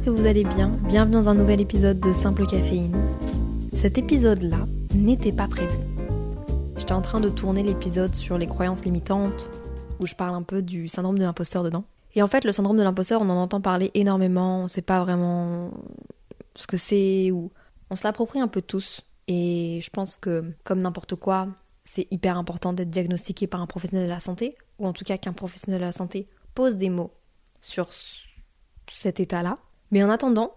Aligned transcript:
que 0.00 0.10
vous 0.10 0.24
allez 0.26 0.44
bien. 0.44 0.68
Bienvenue 0.88 1.16
dans 1.16 1.28
un 1.28 1.34
nouvel 1.34 1.60
épisode 1.60 2.00
de 2.00 2.14
Simple 2.14 2.46
Caféine. 2.46 2.96
Cet 3.74 3.98
épisode-là 3.98 4.66
n'était 4.94 5.32
pas 5.32 5.46
prévu. 5.48 5.76
J'étais 6.76 6.94
en 6.94 7.02
train 7.02 7.20
de 7.20 7.28
tourner 7.28 7.62
l'épisode 7.62 8.14
sur 8.14 8.38
les 8.38 8.46
croyances 8.46 8.86
limitantes, 8.86 9.50
où 10.00 10.06
je 10.06 10.14
parle 10.14 10.34
un 10.34 10.42
peu 10.42 10.62
du 10.62 10.88
syndrome 10.88 11.18
de 11.18 11.24
l'imposteur 11.24 11.62
dedans. 11.62 11.84
Et 12.14 12.22
en 12.22 12.26
fait, 12.26 12.44
le 12.44 12.52
syndrome 12.52 12.78
de 12.78 12.82
l'imposteur, 12.82 13.20
on 13.20 13.28
en 13.28 13.36
entend 13.36 13.60
parler 13.60 13.90
énormément, 13.92 14.60
on 14.60 14.68
sait 14.68 14.82
pas 14.82 15.02
vraiment 15.02 15.70
ce 16.56 16.66
que 16.66 16.78
c'est, 16.78 17.30
ou 17.30 17.50
on 17.90 17.94
se 17.94 18.04
l'approprie 18.04 18.40
un 18.40 18.48
peu 18.48 18.62
tous. 18.62 19.02
Et 19.28 19.80
je 19.82 19.90
pense 19.90 20.16
que, 20.16 20.44
comme 20.64 20.80
n'importe 20.80 21.16
quoi, 21.16 21.48
c'est 21.84 22.06
hyper 22.10 22.38
important 22.38 22.72
d'être 22.72 22.90
diagnostiqué 22.90 23.46
par 23.46 23.60
un 23.60 23.66
professionnel 23.66 24.06
de 24.06 24.12
la 24.12 24.20
santé, 24.20 24.54
ou 24.78 24.86
en 24.86 24.94
tout 24.94 25.04
cas 25.04 25.18
qu'un 25.18 25.34
professionnel 25.34 25.80
de 25.80 25.84
la 25.84 25.92
santé 25.92 26.28
pose 26.54 26.78
des 26.78 26.88
mots 26.88 27.12
sur 27.60 27.90
cet 28.90 29.20
état-là. 29.20 29.58
Mais 29.92 30.02
en 30.02 30.10
attendant, 30.10 30.54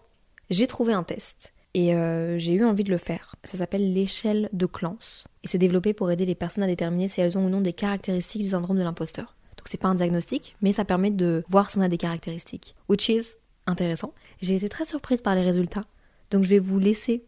j'ai 0.50 0.66
trouvé 0.66 0.94
un 0.94 1.03
test 1.03 1.53
et 1.73 1.94
euh, 1.94 2.39
j'ai 2.39 2.53
eu 2.53 2.64
envie 2.64 2.86
de 2.86 2.89
le 2.89 2.97
faire. 2.97 3.36
Ça 3.44 3.58
s'appelle 3.58 3.94
l'échelle 3.94 4.50
de 4.53 4.66
Clance 4.66 5.25
et 5.44 5.47
c'est 5.47 5.58
développé 5.58 5.94
pour 5.94 6.09
aider 6.09 6.25
les 6.25 6.36
personnes 6.36 6.64
à 6.64 6.67
déterminer 6.67 7.09
si 7.09 7.22
elles 7.22 7.38
ont 7.38 7.45
ou 7.45 7.50
non 7.50 7.61
des 7.61 7.73
caractéristiques 7.73 8.41
du 8.41 8.50
syndrome 8.50 8.78
de 8.78 8.83
l'imposteur. 8.83 9.36
Donc 9.58 9.67
c'est 9.69 9.78
pas 9.78 9.89
un 9.89 9.95
diagnostic, 9.95 10.56
mais 10.61 10.72
ça 10.72 10.86
permet 10.86 11.11
de 11.11 11.44
voir 11.50 11.69
si 11.69 11.78
on 11.78 11.81
a 11.81 11.89
des 11.89 11.97
caractéristiques, 11.97 12.75
which 12.88 13.09
is 13.09 13.36
intéressant. 13.67 14.13
J'ai 14.41 14.56
été 14.56 14.69
très 14.69 14.86
surprise 14.86 15.22
par 15.22 15.36
les 15.36 15.41
résultats, 15.41 15.83
donc 16.31 16.44
je 16.44 16.50
vais 16.50 16.59
vous 16.59 16.80
laisser 16.80 17.25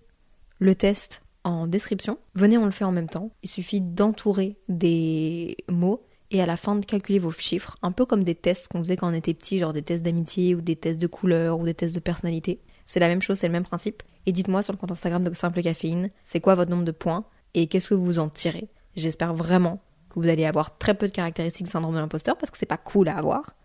le 0.59 0.75
test 0.75 1.23
en 1.43 1.67
description. 1.67 2.17
Venez, 2.35 2.57
on 2.57 2.65
le 2.65 2.71
fait 2.71 2.83
en 2.85 2.91
même 2.91 3.09
temps. 3.09 3.31
Il 3.43 3.49
suffit 3.49 3.81
d'entourer 3.81 4.57
des 4.69 5.57
mots 5.69 6.06
et 6.31 6.41
à 6.41 6.45
la 6.45 6.57
fin 6.57 6.75
de 6.75 6.85
calculer 6.85 7.19
vos 7.19 7.31
chiffres, 7.31 7.77
un 7.81 7.91
peu 7.91 8.05
comme 8.05 8.23
des 8.23 8.35
tests 8.35 8.67
qu'on 8.67 8.79
faisait 8.79 8.97
quand 8.97 9.09
on 9.09 9.13
était 9.13 9.33
petit, 9.33 9.59
genre 9.59 9.73
des 9.73 9.81
tests 9.81 10.03
d'amitié 10.03 10.55
ou 10.55 10.61
des 10.61 10.75
tests 10.75 10.99
de 10.99 11.07
couleur 11.07 11.59
ou 11.59 11.65
des 11.65 11.73
tests 11.73 11.95
de 11.95 11.99
personnalité. 11.99 12.61
C'est 12.85 12.99
la 12.99 13.07
même 13.07 13.21
chose, 13.21 13.37
c'est 13.37 13.47
le 13.47 13.53
même 13.53 13.63
principe. 13.63 14.03
Et 14.25 14.31
dites-moi 14.31 14.63
sur 14.63 14.73
le 14.73 14.77
compte 14.77 14.91
Instagram 14.91 15.23
de 15.23 15.33
Simple 15.33 15.61
Caféine, 15.61 16.09
c'est 16.23 16.41
quoi 16.41 16.55
votre 16.55 16.71
nombre 16.71 16.85
de 16.85 16.91
points 16.91 17.25
et 17.53 17.67
qu'est-ce 17.67 17.89
que 17.89 17.93
vous 17.93 18.19
en 18.19 18.29
tirez? 18.29 18.69
J'espère 18.95 19.33
vraiment 19.33 19.79
que 20.09 20.19
vous 20.19 20.27
allez 20.27 20.45
avoir 20.45 20.77
très 20.77 20.95
peu 20.95 21.07
de 21.07 21.11
caractéristiques 21.11 21.65
du 21.65 21.71
syndrome 21.71 21.95
de 21.95 21.99
l'imposteur 21.99 22.37
parce 22.37 22.51
que 22.51 22.57
c'est 22.57 22.65
pas 22.65 22.77
cool 22.77 23.07
à 23.09 23.17
avoir. 23.17 23.55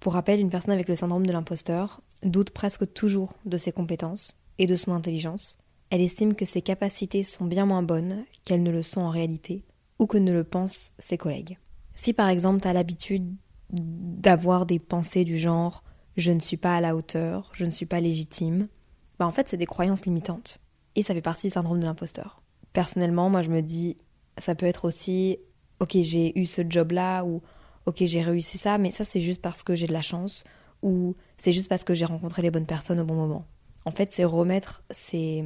Pour 0.00 0.14
rappel, 0.14 0.40
une 0.40 0.50
personne 0.50 0.72
avec 0.72 0.88
le 0.88 0.96
syndrome 0.96 1.26
de 1.26 1.32
l'imposteur 1.32 2.02
doute 2.22 2.50
presque 2.50 2.92
toujours 2.92 3.34
de 3.44 3.56
ses 3.56 3.72
compétences 3.72 4.38
et 4.58 4.66
de 4.66 4.76
son 4.76 4.92
intelligence. 4.92 5.58
Elle 5.90 6.00
estime 6.00 6.34
que 6.34 6.44
ses 6.44 6.62
capacités 6.62 7.22
sont 7.22 7.44
bien 7.44 7.66
moins 7.66 7.82
bonnes 7.82 8.24
qu'elles 8.44 8.62
ne 8.62 8.70
le 8.70 8.82
sont 8.82 9.00
en 9.00 9.10
réalité 9.10 9.64
ou 9.98 10.06
que 10.06 10.18
ne 10.18 10.32
le 10.32 10.44
pensent 10.44 10.92
ses 10.98 11.18
collègues. 11.18 11.58
Si 11.94 12.12
par 12.12 12.28
exemple 12.28 12.60
tu 12.60 12.68
as 12.68 12.72
l'habitude 12.72 13.34
d'avoir 13.70 14.66
des 14.66 14.78
pensées 14.78 15.24
du 15.24 15.38
genre 15.38 15.84
je 16.16 16.30
ne 16.30 16.40
suis 16.40 16.56
pas 16.56 16.76
à 16.76 16.80
la 16.80 16.94
hauteur, 16.94 17.50
je 17.54 17.64
ne 17.64 17.70
suis 17.70 17.86
pas 17.86 18.00
légitime, 18.00 18.68
bah 19.18 19.26
en 19.26 19.30
fait 19.30 19.48
c'est 19.48 19.56
des 19.56 19.66
croyances 19.66 20.04
limitantes. 20.04 20.60
Et 20.94 21.02
ça 21.02 21.14
fait 21.14 21.22
partie 21.22 21.46
du 21.46 21.54
syndrome 21.54 21.80
de 21.80 21.86
l'imposteur. 21.86 22.42
Personnellement, 22.72 23.30
moi 23.30 23.42
je 23.42 23.48
me 23.48 23.62
dis, 23.62 23.96
ça 24.36 24.54
peut 24.54 24.66
être 24.66 24.84
aussi, 24.84 25.38
ok 25.80 25.96
j'ai 26.02 26.38
eu 26.38 26.44
ce 26.44 26.62
job-là, 26.68 27.24
ou 27.24 27.40
ok 27.86 28.04
j'ai 28.04 28.22
réussi 28.22 28.58
ça, 28.58 28.78
mais 28.78 28.90
ça 28.90 29.04
c'est 29.04 29.20
juste 29.20 29.40
parce 29.40 29.62
que 29.62 29.74
j'ai 29.74 29.86
de 29.86 29.92
la 29.92 30.02
chance, 30.02 30.44
ou 30.82 31.14
c'est 31.38 31.52
juste 31.52 31.68
parce 31.68 31.84
que 31.84 31.94
j'ai 31.94 32.04
rencontré 32.04 32.42
les 32.42 32.50
bonnes 32.50 32.66
personnes 32.66 33.00
au 33.00 33.04
bon 33.04 33.14
moment. 33.14 33.46
En 33.84 33.90
fait 33.90 34.12
c'est 34.12 34.24
remettre 34.24 34.84
ses 34.90 35.44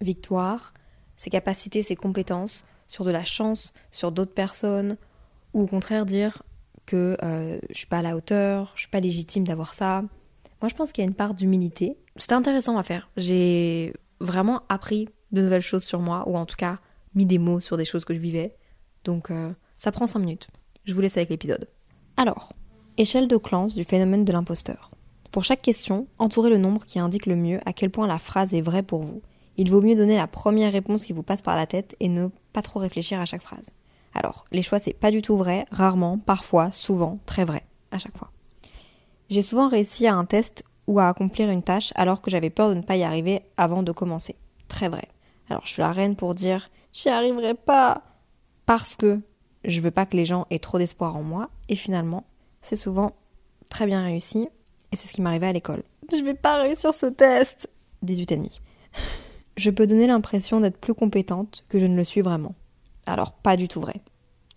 victoires, 0.00 0.72
ses 1.16 1.30
capacités, 1.30 1.82
ses 1.82 1.96
compétences 1.96 2.64
sur 2.86 3.04
de 3.04 3.10
la 3.10 3.24
chance, 3.24 3.74
sur 3.90 4.10
d'autres 4.12 4.32
personnes, 4.32 4.96
ou 5.58 5.62
au 5.62 5.66
contraire 5.66 6.06
dire 6.06 6.42
que 6.86 7.16
euh, 7.22 7.58
je 7.70 7.76
suis 7.76 7.86
pas 7.86 7.98
à 7.98 8.02
la 8.02 8.16
hauteur, 8.16 8.72
je 8.74 8.82
suis 8.82 8.88
pas 8.88 9.00
légitime 9.00 9.44
d'avoir 9.44 9.74
ça. 9.74 10.02
Moi, 10.62 10.68
je 10.68 10.74
pense 10.74 10.92
qu'il 10.92 11.02
y 11.02 11.06
a 11.06 11.08
une 11.08 11.16
part 11.16 11.34
d'humilité. 11.34 11.98
C'était 12.16 12.34
intéressant 12.34 12.78
à 12.78 12.82
faire. 12.84 13.10
J'ai 13.16 13.92
vraiment 14.20 14.62
appris 14.68 15.08
de 15.32 15.42
nouvelles 15.42 15.62
choses 15.62 15.84
sur 15.84 16.00
moi, 16.00 16.28
ou 16.28 16.36
en 16.36 16.46
tout 16.46 16.56
cas 16.56 16.78
mis 17.14 17.26
des 17.26 17.38
mots 17.38 17.60
sur 17.60 17.76
des 17.76 17.84
choses 17.84 18.04
que 18.04 18.14
je 18.14 18.20
vivais. 18.20 18.56
Donc, 19.04 19.30
euh, 19.30 19.52
ça 19.76 19.90
prend 19.90 20.06
5 20.06 20.20
minutes. 20.20 20.46
Je 20.84 20.94
vous 20.94 21.00
laisse 21.00 21.16
avec 21.16 21.28
l'épisode. 21.28 21.68
Alors, 22.16 22.52
échelle 22.96 23.26
de 23.26 23.36
Clance 23.36 23.74
du 23.74 23.84
phénomène 23.84 24.24
de 24.24 24.32
l'imposteur. 24.32 24.92
Pour 25.32 25.44
chaque 25.44 25.62
question, 25.62 26.06
entourez 26.18 26.50
le 26.50 26.58
nombre 26.58 26.86
qui 26.86 27.00
indique 27.00 27.26
le 27.26 27.36
mieux 27.36 27.60
à 27.66 27.72
quel 27.72 27.90
point 27.90 28.06
la 28.06 28.18
phrase 28.18 28.54
est 28.54 28.60
vraie 28.60 28.84
pour 28.84 29.02
vous. 29.02 29.22
Il 29.56 29.70
vaut 29.72 29.82
mieux 29.82 29.96
donner 29.96 30.16
la 30.16 30.28
première 30.28 30.72
réponse 30.72 31.04
qui 31.04 31.12
vous 31.12 31.24
passe 31.24 31.42
par 31.42 31.56
la 31.56 31.66
tête 31.66 31.96
et 31.98 32.08
ne 32.08 32.28
pas 32.52 32.62
trop 32.62 32.78
réfléchir 32.78 33.20
à 33.20 33.24
chaque 33.24 33.42
phrase. 33.42 33.70
Alors, 34.18 34.44
les 34.50 34.62
choix, 34.62 34.80
c'est 34.80 34.94
pas 34.94 35.12
du 35.12 35.22
tout 35.22 35.36
vrai, 35.36 35.64
rarement, 35.70 36.18
parfois, 36.18 36.72
souvent, 36.72 37.20
très 37.24 37.44
vrai, 37.44 37.62
à 37.92 37.98
chaque 37.98 38.18
fois. 38.18 38.32
J'ai 39.30 39.42
souvent 39.42 39.68
réussi 39.68 40.08
à 40.08 40.14
un 40.16 40.24
test 40.24 40.64
ou 40.88 40.98
à 40.98 41.06
accomplir 41.06 41.48
une 41.50 41.62
tâche 41.62 41.92
alors 41.94 42.20
que 42.20 42.28
j'avais 42.28 42.50
peur 42.50 42.68
de 42.70 42.74
ne 42.74 42.82
pas 42.82 42.96
y 42.96 43.04
arriver 43.04 43.42
avant 43.56 43.84
de 43.84 43.92
commencer. 43.92 44.34
Très 44.66 44.88
vrai. 44.88 45.04
Alors, 45.48 45.64
je 45.66 45.70
suis 45.70 45.82
la 45.82 45.92
reine 45.92 46.16
pour 46.16 46.34
dire 46.34 46.68
j'y 46.92 47.10
arriverai 47.10 47.54
pas 47.54 48.02
parce 48.66 48.96
que 48.96 49.20
je 49.64 49.80
veux 49.80 49.92
pas 49.92 50.04
que 50.04 50.16
les 50.16 50.24
gens 50.24 50.46
aient 50.50 50.58
trop 50.58 50.78
d'espoir 50.78 51.14
en 51.14 51.22
moi 51.22 51.48
et 51.68 51.76
finalement, 51.76 52.24
c'est 52.60 52.74
souvent 52.74 53.12
très 53.70 53.86
bien 53.86 54.02
réussi 54.02 54.48
et 54.90 54.96
c'est 54.96 55.06
ce 55.06 55.12
qui 55.12 55.22
m'arrivait 55.22 55.46
à 55.46 55.52
l'école. 55.52 55.84
Je 56.10 56.24
vais 56.24 56.34
pas 56.34 56.60
réussir 56.60 56.92
ce 56.92 57.06
test 57.06 57.70
18 58.02 58.32
et 58.32 58.36
demi. 58.36 58.60
Je 59.56 59.70
peux 59.70 59.86
donner 59.86 60.06
l'impression 60.06 60.60
d'être 60.60 60.78
plus 60.78 60.94
compétente 60.94 61.64
que 61.68 61.80
je 61.80 61.86
ne 61.86 61.96
le 61.96 62.04
suis 62.04 62.20
vraiment. 62.20 62.54
Alors, 63.08 63.32
pas 63.32 63.56
du 63.56 63.68
tout 63.68 63.80
vrai. 63.80 64.02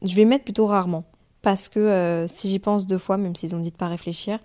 Je 0.02 0.16
vais 0.16 0.26
mettre 0.26 0.44
plutôt 0.44 0.66
rarement. 0.66 1.06
Parce 1.42 1.70
que 1.70 1.80
euh, 1.80 2.28
si 2.28 2.50
j'y 2.50 2.60
pense 2.60 2.86
deux 2.86 2.98
fois, 2.98 3.18
même 3.18 3.36
s'ils 3.36 3.56
ont 3.56 3.60
dit 3.60 3.72
de 3.72 3.78
pas 3.78 3.88
réfléchir, 3.88 4.40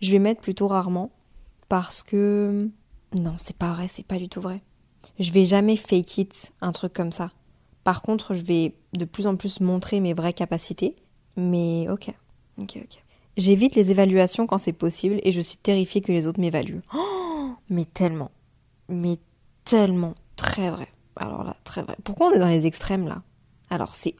je 0.00 0.10
vais 0.10 0.18
mettre 0.18 0.40
plutôt 0.40 0.66
rarement. 0.66 1.10
Parce 1.68 2.02
que. 2.02 2.68
Non, 3.14 3.34
c'est 3.38 3.56
pas 3.56 3.72
vrai, 3.72 3.86
c'est 3.86 4.06
pas 4.06 4.18
du 4.18 4.28
tout 4.28 4.40
vrai. 4.40 4.62
Je 5.18 5.30
vais 5.32 5.44
jamais 5.44 5.76
fake 5.76 6.18
it, 6.18 6.52
un 6.60 6.72
truc 6.72 6.92
comme 6.92 7.12
ça. 7.12 7.30
Par 7.84 8.02
contre, 8.02 8.34
je 8.34 8.42
vais 8.42 8.74
de 8.92 9.04
plus 9.04 9.26
en 9.26 9.36
plus 9.36 9.60
montrer 9.60 10.00
mes 10.00 10.14
vraies 10.14 10.32
capacités. 10.32 10.96
Mais 11.36 11.88
ok. 11.88 12.12
Ok, 12.58 12.78
ok. 12.82 13.04
J'évite 13.36 13.76
les 13.76 13.90
évaluations 13.90 14.46
quand 14.46 14.58
c'est 14.58 14.72
possible 14.72 15.20
et 15.22 15.32
je 15.32 15.40
suis 15.40 15.56
terrifiée 15.56 16.00
que 16.00 16.12
les 16.12 16.26
autres 16.26 16.40
m'évaluent. 16.40 16.82
Oh, 16.94 17.54
mais 17.70 17.84
tellement. 17.84 18.30
Mais 18.88 19.18
tellement. 19.64 20.14
Très 20.36 20.70
vrai. 20.70 20.88
Alors 21.16 21.44
là, 21.44 21.56
très 21.64 21.82
vrai. 21.82 21.96
Pourquoi 22.02 22.28
on 22.28 22.32
est 22.32 22.38
dans 22.38 22.48
les 22.48 22.66
extrêmes 22.66 23.06
là? 23.06 23.22
Alors 23.70 23.94
c'est 23.94 24.14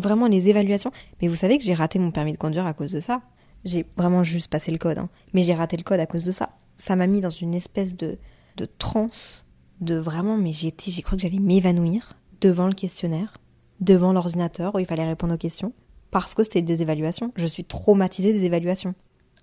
vraiment 0.00 0.26
les 0.26 0.48
évaluations. 0.48 0.90
Mais 1.22 1.28
vous 1.28 1.36
savez 1.36 1.58
que 1.58 1.64
j'ai 1.64 1.74
raté 1.74 1.98
mon 1.98 2.10
permis 2.10 2.32
de 2.32 2.38
conduire 2.38 2.66
à 2.66 2.74
cause 2.74 2.92
de 2.92 3.00
ça. 3.00 3.22
J'ai 3.64 3.86
vraiment 3.96 4.24
juste 4.24 4.50
passé 4.50 4.70
le 4.70 4.78
code, 4.78 4.98
hein. 4.98 5.08
mais 5.32 5.42
j'ai 5.42 5.54
raté 5.54 5.76
le 5.76 5.82
code 5.82 6.00
à 6.00 6.06
cause 6.06 6.24
de 6.24 6.32
ça. 6.32 6.50
Ça 6.76 6.94
m'a 6.94 7.06
mis 7.06 7.20
dans 7.20 7.30
une 7.30 7.54
espèce 7.54 7.96
de, 7.96 8.18
de 8.56 8.66
transe, 8.66 9.46
de 9.80 9.96
vraiment, 9.96 10.36
mais 10.36 10.52
j'ai 10.52 10.74
j'ai 10.76 11.02
cru 11.02 11.16
que 11.16 11.22
j'allais 11.22 11.40
m'évanouir 11.40 12.16
devant 12.40 12.66
le 12.66 12.74
questionnaire, 12.74 13.38
devant 13.80 14.12
l'ordinateur 14.12 14.74
où 14.74 14.78
il 14.78 14.86
fallait 14.86 15.06
répondre 15.06 15.34
aux 15.34 15.38
questions, 15.38 15.72
parce 16.10 16.34
que 16.34 16.44
c'était 16.44 16.62
des 16.62 16.82
évaluations. 16.82 17.32
Je 17.36 17.46
suis 17.46 17.64
traumatisée 17.64 18.32
des 18.32 18.44
évaluations. 18.44 18.94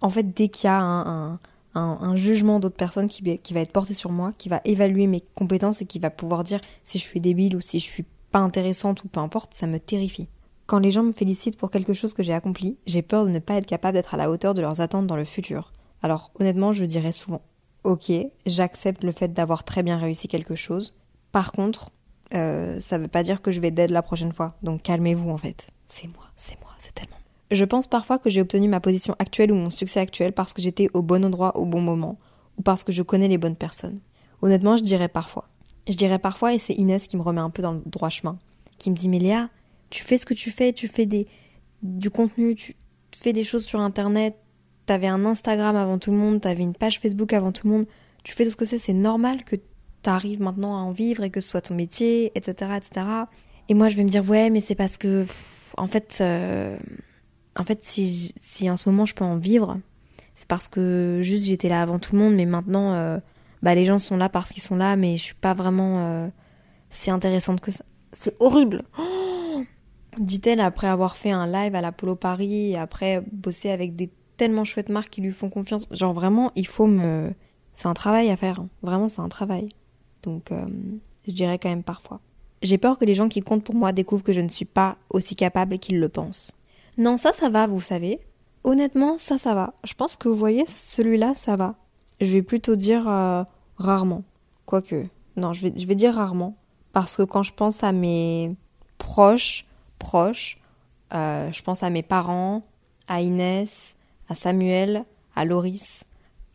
En 0.01 0.09
fait, 0.09 0.33
dès 0.33 0.47
qu'il 0.47 0.67
y 0.67 0.71
a 0.71 0.79
un, 0.79 1.39
un, 1.73 2.15
jugement 2.15 2.59
d'autres 2.59 2.77
personnes 2.77 3.07
qui, 3.07 3.37
qui 3.39 3.53
va 3.53 3.59
être 3.59 3.71
porté 3.71 3.93
sur 3.93 4.11
moi, 4.11 4.31
qui 4.37 4.49
va 4.49 4.61
évaluer 4.65 5.07
mes 5.07 5.21
compétences 5.35 5.81
et 5.81 5.85
qui 5.85 5.99
va 5.99 6.09
pouvoir 6.09 6.43
dire 6.43 6.59
si 6.83 6.97
je 6.97 7.03
suis 7.03 7.21
débile 7.21 7.55
ou 7.55 7.61
si 7.61 7.79
je 7.79 7.85
suis 7.85 8.05
intéressante 8.39 9.03
ou 9.03 9.07
peu 9.07 9.19
importe, 9.19 9.53
ça 9.53 9.67
me 9.67 9.79
terrifie. 9.79 10.27
Quand 10.65 10.79
les 10.79 10.91
gens 10.91 11.03
me 11.03 11.11
félicitent 11.11 11.57
pour 11.57 11.69
quelque 11.69 11.93
chose 11.93 12.13
que 12.13 12.23
j'ai 12.23 12.33
accompli, 12.33 12.77
j'ai 12.87 13.01
peur 13.01 13.25
de 13.25 13.29
ne 13.29 13.39
pas 13.39 13.55
être 13.55 13.67
capable 13.67 13.93
d'être 13.93 14.13
à 14.15 14.17
la 14.17 14.31
hauteur 14.31 14.53
de 14.53 14.61
leurs 14.61 14.81
attentes 14.81 15.07
dans 15.07 15.15
le 15.15 15.25
futur. 15.25 15.73
Alors 16.01 16.31
honnêtement, 16.39 16.73
je 16.73 16.85
dirais 16.85 17.11
souvent, 17.11 17.41
ok, 17.83 18.11
j'accepte 18.45 19.03
le 19.03 19.11
fait 19.11 19.31
d'avoir 19.31 19.63
très 19.63 19.83
bien 19.83 19.97
réussi 19.97 20.27
quelque 20.27 20.55
chose. 20.55 21.01
Par 21.31 21.51
contre, 21.51 21.91
euh, 22.33 22.79
ça 22.79 22.97
veut 22.97 23.07
pas 23.07 23.23
dire 23.23 23.41
que 23.41 23.51
je 23.51 23.59
vais 23.59 23.71
d'aide 23.71 23.91
la 23.91 24.01
prochaine 24.01 24.31
fois. 24.31 24.55
Donc 24.63 24.81
calmez-vous 24.81 25.29
en 25.29 25.37
fait. 25.37 25.67
C'est 25.87 26.07
moi, 26.07 26.25
c'est 26.35 26.59
moi, 26.61 26.71
c'est 26.79 26.93
tellement. 26.93 27.15
Je 27.51 27.63
pense 27.63 27.85
parfois 27.85 28.17
que 28.17 28.29
j'ai 28.29 28.41
obtenu 28.41 28.67
ma 28.67 28.79
position 28.79 29.15
actuelle 29.19 29.51
ou 29.51 29.55
mon 29.55 29.69
succès 29.69 29.99
actuel 29.99 30.33
parce 30.33 30.51
que 30.53 30.61
j'étais 30.61 30.89
au 30.93 31.03
bon 31.03 31.23
endroit 31.23 31.55
au 31.57 31.65
bon 31.65 31.81
moment 31.81 32.17
ou 32.57 32.63
parce 32.63 32.83
que 32.83 32.91
je 32.91 33.03
connais 33.03 33.27
les 33.27 33.37
bonnes 33.37 33.55
personnes. 33.55 33.99
Honnêtement, 34.41 34.77
je 34.77 34.83
dirais 34.83 35.07
parfois. 35.07 35.47
Je 35.87 35.93
dirais 35.93 36.19
parfois, 36.19 36.53
et 36.53 36.59
c'est 36.59 36.73
Inès 36.73 37.07
qui 37.07 37.17
me 37.17 37.21
remet 37.21 37.41
un 37.41 37.49
peu 37.49 37.61
dans 37.61 37.73
le 37.73 37.81
droit 37.85 38.09
chemin, 38.09 38.37
qui 38.77 38.89
me 38.89 38.95
dit 38.95 39.09
Mais 39.09 39.19
Léa, 39.19 39.49
tu 39.89 40.03
fais 40.03 40.17
ce 40.17 40.25
que 40.25 40.33
tu 40.33 40.51
fais, 40.51 40.73
tu 40.73 40.87
fais 40.87 41.05
des, 41.05 41.27
du 41.83 42.09
contenu, 42.09 42.55
tu 42.55 42.75
fais 43.15 43.33
des 43.33 43.43
choses 43.43 43.63
sur 43.65 43.79
internet, 43.79 44.35
t'avais 44.85 45.07
un 45.07 45.25
Instagram 45.25 45.75
avant 45.75 45.97
tout 45.97 46.11
le 46.11 46.17
monde, 46.17 46.41
t'avais 46.41 46.63
une 46.63 46.73
page 46.73 46.99
Facebook 46.99 47.33
avant 47.33 47.51
tout 47.51 47.67
le 47.67 47.73
monde, 47.73 47.85
tu 48.23 48.33
fais 48.33 48.43
tout 48.43 48.51
ce 48.51 48.55
que 48.55 48.65
c'est, 48.65 48.77
c'est 48.77 48.93
normal 48.93 49.43
que 49.43 49.55
t'arrives 50.01 50.41
maintenant 50.41 50.75
à 50.75 50.79
en 50.79 50.91
vivre 50.91 51.23
et 51.23 51.29
que 51.29 51.41
ce 51.41 51.49
soit 51.49 51.61
ton 51.61 51.75
métier, 51.75 52.31
etc., 52.35 52.71
etc. 52.77 53.05
Et 53.69 53.73
moi, 53.73 53.89
je 53.89 53.97
vais 53.97 54.03
me 54.03 54.09
dire, 54.09 54.27
ouais, 54.29 54.49
mais 54.49 54.61
c'est 54.61 54.75
parce 54.75 54.97
que, 54.97 55.25
en 55.77 55.87
fait, 55.87 56.17
euh, 56.21 56.77
en 57.57 57.63
fait, 57.63 57.83
si, 57.83 58.69
en 58.69 58.77
ce 58.77 58.89
moment 58.89 59.05
je 59.05 59.15
peux 59.15 59.23
en 59.23 59.37
vivre, 59.37 59.79
c'est 60.35 60.47
parce 60.47 60.67
que 60.67 61.19
juste 61.21 61.45
j'étais 61.45 61.69
là 61.69 61.81
avant 61.81 61.99
tout 61.99 62.15
le 62.15 62.21
monde, 62.21 62.35
mais 62.35 62.45
maintenant, 62.45 62.93
euh, 62.93 63.17
bah, 63.65 63.73
les 63.73 63.85
gens 63.85 63.97
sont 63.97 64.15
là 64.15 64.29
parce 64.29 64.53
qu'ils 64.53 64.61
sont 64.61 64.75
là, 64.75 64.95
mais 64.95 65.17
je 65.17 65.23
suis 65.23 65.33
pas 65.33 65.55
vraiment 65.55 65.97
euh, 65.97 66.27
si 66.91 67.09
intéressante 67.09 67.61
que 67.61 67.71
ça. 67.71 67.83
C'est 68.13 68.35
horrible! 68.39 68.83
Dit-elle 70.19 70.59
après 70.59 70.85
avoir 70.85 71.17
fait 71.17 71.31
un 71.31 71.47
live 71.47 71.73
à 71.73 71.81
l'Apollo 71.81 72.15
Paris 72.15 72.73
et 72.73 72.77
après 72.77 73.23
bosser 73.31 73.71
avec 73.71 73.95
des 73.95 74.11
tellement 74.37 74.65
chouettes 74.65 74.89
marques 74.89 75.09
qui 75.09 75.21
lui 75.21 75.31
font 75.31 75.49
confiance. 75.49 75.87
Genre 75.89 76.13
vraiment, 76.13 76.51
il 76.55 76.67
faut 76.67 76.85
me. 76.85 77.33
C'est 77.73 77.87
un 77.87 77.95
travail 77.95 78.29
à 78.29 78.37
faire. 78.37 78.59
Hein. 78.59 78.69
Vraiment, 78.83 79.07
c'est 79.07 79.21
un 79.21 79.29
travail. 79.29 79.69
Donc, 80.21 80.51
je 81.27 81.31
dirais 81.31 81.57
quand 81.57 81.69
même 81.69 81.83
parfois. 81.83 82.21
J'ai 82.61 82.77
peur 82.77 82.99
que 82.99 83.05
les 83.05 83.15
gens 83.15 83.29
qui 83.29 83.41
comptent 83.41 83.63
pour 83.63 83.75
moi 83.75 83.93
découvrent 83.93 84.23
que 84.23 84.31
je 84.31 84.41
ne 84.41 84.49
suis 84.49 84.65
pas 84.65 84.97
aussi 85.09 85.35
capable 85.35 85.79
qu'ils 85.79 85.99
le 85.99 86.07
pensent. 86.07 86.51
Non, 86.97 87.17
ça, 87.17 87.33
ça 87.33 87.49
va, 87.49 87.67
vous 87.67 87.81
savez. 87.81 88.19
Honnêtement, 88.63 89.17
ça, 89.17 89.37
ça 89.37 89.53
va. 89.53 89.73
Je 89.83 89.95
pense 89.95 90.15
que 90.17 90.29
vous 90.29 90.35
voyez, 90.35 90.65
celui-là, 90.67 91.33
ça 91.33 91.57
va. 91.57 91.75
Je 92.21 92.31
vais 92.31 92.41
plutôt 92.41 92.75
dire 92.75 93.09
euh, 93.09 93.43
rarement. 93.77 94.23
Quoique. 94.65 95.05
Non, 95.35 95.53
je 95.53 95.67
vais, 95.67 95.73
je 95.75 95.85
vais 95.85 95.95
dire 95.95 96.15
rarement. 96.15 96.55
Parce 96.93 97.17
que 97.17 97.23
quand 97.23 97.43
je 97.43 97.53
pense 97.53 97.83
à 97.83 97.91
mes 97.91 98.55
proches, 98.97 99.65
proches, 99.99 100.57
euh, 101.13 101.51
je 101.51 101.61
pense 101.61 101.83
à 101.83 101.89
mes 101.89 102.03
parents, 102.03 102.63
à 103.07 103.21
Inès, 103.21 103.95
à 104.29 104.35
Samuel, 104.35 105.03
à 105.35 105.45
Loris, 105.45 106.05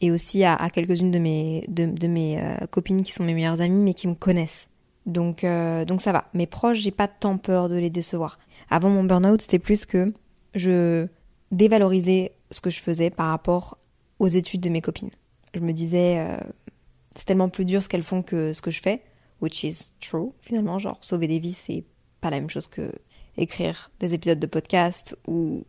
et 0.00 0.10
aussi 0.10 0.44
à, 0.44 0.56
quelques-unes 0.70 1.10
de 1.10 1.18
mes, 1.18 1.64
de, 1.68 2.06
mes 2.06 2.40
euh, 2.40 2.66
copines 2.70 3.02
qui 3.02 3.12
sont 3.12 3.22
mes 3.22 3.34
meilleures 3.34 3.60
amies, 3.60 3.82
mais 3.82 3.92
qui 3.92 4.08
me 4.08 4.14
connaissent. 4.14 4.70
Donc, 5.04 5.44
euh, 5.44 5.84
donc 5.84 6.00
ça 6.00 6.12
va. 6.12 6.24
Mes 6.32 6.46
proches, 6.46 6.78
j'ai 6.78 6.90
pas 6.90 7.06
tant 7.08 7.36
peur 7.36 7.68
de 7.68 7.76
les 7.76 7.90
décevoir. 7.90 8.38
Avant 8.70 8.88
mon 8.88 9.04
burn-out, 9.04 9.42
c'était 9.42 9.58
plus 9.58 9.84
que 9.84 10.12
je 10.54 11.06
dévalorisais 11.52 12.32
ce 12.50 12.60
que 12.60 12.70
je 12.70 12.80
faisais 12.80 13.10
par 13.10 13.28
rapport 13.28 13.76
aux 14.18 14.28
études 14.28 14.60
de 14.60 14.70
mes 14.70 14.80
copines. 14.80 15.10
Je 15.54 15.60
me 15.60 15.72
disais, 15.72 16.38
c'est 17.14 17.24
tellement 17.24 17.48
plus 17.48 17.64
dur 17.64 17.82
ce 17.82 17.88
qu'elles 17.88 18.02
font 18.02 18.22
que 18.22 18.52
ce 18.52 18.62
que 18.62 18.70
je 18.70 18.80
fais, 18.80 19.02
which 19.40 19.64
is 19.64 19.92
true 20.00 20.32
finalement. 20.40 20.78
Genre, 20.78 20.98
sauver 21.00 21.26
des 21.26 21.38
vies, 21.38 21.52
c'est 21.52 21.84
pas 22.20 22.30
la 22.30 22.40
même 22.40 22.50
chose 22.50 22.68
que 22.68 22.92
écrire 23.36 23.90
des 24.00 24.14
épisodes 24.14 24.38
de 24.38 24.46
podcast 24.46 25.16
ou 25.26 25.64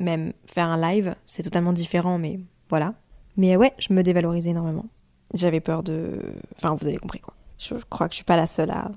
même 0.00 0.32
faire 0.46 0.66
un 0.66 0.80
live. 0.80 1.14
C'est 1.26 1.42
totalement 1.42 1.72
différent, 1.72 2.18
mais 2.18 2.40
voilà. 2.68 2.94
Mais 3.36 3.56
ouais, 3.56 3.72
je 3.78 3.92
me 3.92 4.02
dévalorisais 4.02 4.50
énormément. 4.50 4.86
J'avais 5.34 5.60
peur 5.60 5.82
de. 5.82 6.20
Enfin, 6.56 6.74
vous 6.74 6.86
avez 6.86 6.96
compris 6.96 7.20
quoi. 7.20 7.34
Je 7.58 7.74
crois 7.90 8.08
que 8.08 8.14
je 8.14 8.18
suis 8.18 8.24
pas 8.24 8.36
la 8.36 8.46
seule 8.46 8.70
à 8.70 8.90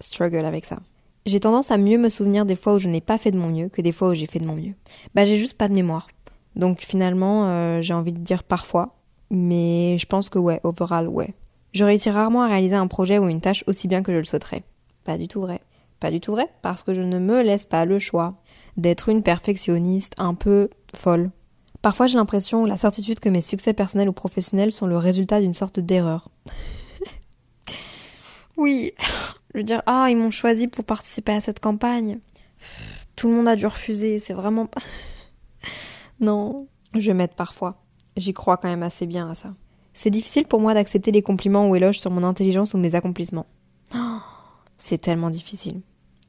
struggle 0.00 0.44
avec 0.44 0.64
ça. 0.64 0.78
J'ai 1.26 1.40
tendance 1.40 1.70
à 1.70 1.78
mieux 1.78 1.98
me 1.98 2.08
souvenir 2.08 2.46
des 2.46 2.56
fois 2.56 2.74
où 2.74 2.78
je 2.78 2.88
n'ai 2.88 3.00
pas 3.00 3.18
fait 3.18 3.30
de 3.30 3.36
mon 3.36 3.48
mieux 3.50 3.68
que 3.68 3.82
des 3.82 3.92
fois 3.92 4.08
où 4.08 4.14
j'ai 4.14 4.26
fait 4.26 4.38
de 4.38 4.46
mon 4.46 4.56
mieux. 4.56 4.74
Bah 5.14 5.24
j'ai 5.24 5.36
juste 5.36 5.56
pas 5.58 5.68
de 5.68 5.74
mémoire. 5.74 6.08
Donc 6.56 6.80
finalement, 6.80 7.48
euh, 7.48 7.80
j'ai 7.82 7.94
envie 7.94 8.12
de 8.12 8.18
dire 8.18 8.44
parfois, 8.44 8.97
mais 9.30 9.98
je 9.98 10.06
pense 10.06 10.30
que 10.30 10.38
ouais, 10.38 10.60
overall, 10.62 11.08
ouais. 11.08 11.34
Je 11.72 11.84
réussis 11.84 12.10
rarement 12.10 12.42
à 12.42 12.48
réaliser 12.48 12.74
un 12.74 12.86
projet 12.86 13.18
ou 13.18 13.28
une 13.28 13.40
tâche 13.40 13.64
aussi 13.66 13.88
bien 13.88 14.02
que 14.02 14.12
je 14.12 14.18
le 14.18 14.24
souhaiterais. 14.24 14.62
Pas 15.04 15.18
du 15.18 15.28
tout 15.28 15.40
vrai. 15.40 15.60
Pas 16.00 16.10
du 16.10 16.20
tout 16.20 16.32
vrai, 16.32 16.46
parce 16.62 16.82
que 16.82 16.94
je 16.94 17.02
ne 17.02 17.18
me 17.18 17.42
laisse 17.42 17.66
pas 17.66 17.84
le 17.84 17.98
choix 17.98 18.34
d'être 18.76 19.08
une 19.08 19.22
perfectionniste 19.22 20.14
un 20.18 20.34
peu 20.34 20.70
folle. 20.94 21.30
Parfois 21.82 22.06
j'ai 22.06 22.16
l'impression 22.16 22.62
ou 22.62 22.66
la 22.66 22.76
certitude 22.76 23.20
que 23.20 23.28
mes 23.28 23.40
succès 23.40 23.72
personnels 23.72 24.08
ou 24.08 24.12
professionnels 24.12 24.72
sont 24.72 24.86
le 24.86 24.96
résultat 24.96 25.40
d'une 25.40 25.52
sorte 25.52 25.80
d'erreur. 25.80 26.30
Oui. 28.58 28.92
Je 29.54 29.58
veux 29.58 29.64
dire, 29.64 29.82
ah, 29.86 30.08
ils 30.10 30.16
m'ont 30.16 30.32
choisi 30.32 30.66
pour 30.66 30.84
participer 30.84 31.32
à 31.32 31.40
cette 31.40 31.60
campagne. 31.60 32.18
Tout 33.14 33.28
le 33.28 33.34
monde 33.34 33.48
a 33.48 33.54
dû 33.54 33.66
refuser, 33.66 34.18
c'est 34.18 34.34
vraiment 34.34 34.66
pas. 34.66 34.82
non, 36.20 36.66
je 36.94 37.12
mettre 37.12 37.36
parfois. 37.36 37.80
J'y 38.18 38.32
crois 38.32 38.56
quand 38.56 38.68
même 38.68 38.82
assez 38.82 39.06
bien 39.06 39.30
à 39.30 39.34
ça. 39.34 39.54
C'est 39.94 40.10
difficile 40.10 40.44
pour 40.44 40.60
moi 40.60 40.74
d'accepter 40.74 41.12
les 41.12 41.22
compliments 41.22 41.68
ou 41.68 41.76
éloges 41.76 42.00
sur 42.00 42.10
mon 42.10 42.24
intelligence 42.24 42.74
ou 42.74 42.78
mes 42.78 42.96
accomplissements. 42.96 43.46
c'est 44.76 44.98
tellement 44.98 45.30
difficile. 45.30 45.80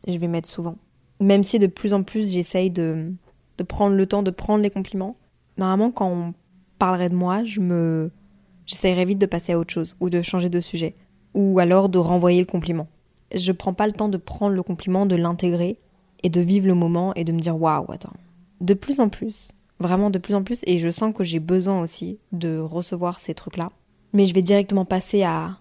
Je 0.08 0.18
vais 0.18 0.28
mettre 0.28 0.48
souvent. 0.48 0.78
Même 1.20 1.44
si 1.44 1.58
de 1.60 1.68
plus 1.68 1.94
en 1.94 2.04
plus 2.04 2.32
j'essaye 2.32 2.70
de, 2.70 3.12
de 3.58 3.64
prendre 3.64 3.96
le 3.96 4.06
temps 4.06 4.24
de 4.24 4.32
prendre 4.32 4.64
les 4.64 4.70
compliments. 4.70 5.18
Normalement, 5.58 5.92
quand 5.92 6.08
on 6.08 6.34
parlerait 6.78 7.10
de 7.10 7.16
moi, 7.16 7.44
je 7.44 7.60
me. 7.60 8.12
J'essayerais 8.68 9.06
vite 9.06 9.20
de 9.20 9.26
passer 9.26 9.54
à 9.54 9.60
autre 9.60 9.74
chose 9.74 9.96
ou 10.00 10.12
de 10.12 10.22
changer 10.22 10.50
de 10.50 10.62
sujet 10.62 10.96
ou 11.34 11.60
alors 11.60 11.90
de 11.90 11.98
renvoyer 11.98 12.40
le 12.40 12.46
compliment. 12.46 12.88
Je 13.34 13.52
prends 13.52 13.74
pas 13.74 13.88
le 13.88 13.94
temps 13.94 14.10
de 14.10 14.18
prendre 14.18 14.56
le 14.56 14.64
compliment, 14.64 15.08
de 15.08 15.16
l'intégrer 15.16 15.80
et 16.24 16.30
de 16.30 16.40
vivre 16.40 16.68
le 16.68 16.76
moment 16.76 17.14
et 17.16 17.24
de 17.24 17.32
me 17.32 17.40
dire 17.40 17.60
waouh, 17.60 17.92
attends. 17.92 18.14
De 18.62 18.74
plus 18.74 19.00
en 19.00 19.10
plus, 19.10 19.52
vraiment 19.80 20.10
de 20.10 20.20
plus 20.20 20.36
en 20.36 20.44
plus, 20.44 20.62
et 20.68 20.80
je 20.80 20.90
sens 20.90 21.14
que 21.14 21.24
j'ai 21.24 21.40
besoin 21.40 21.82
aussi 21.82 22.20
de 22.32 22.58
recevoir 22.58 23.20
ces 23.20 23.34
trucs-là. 23.34 23.72
Mais 24.14 24.26
je 24.26 24.34
vais 24.34 24.42
directement 24.42 24.86
passer 24.86 25.24
à 25.24 25.58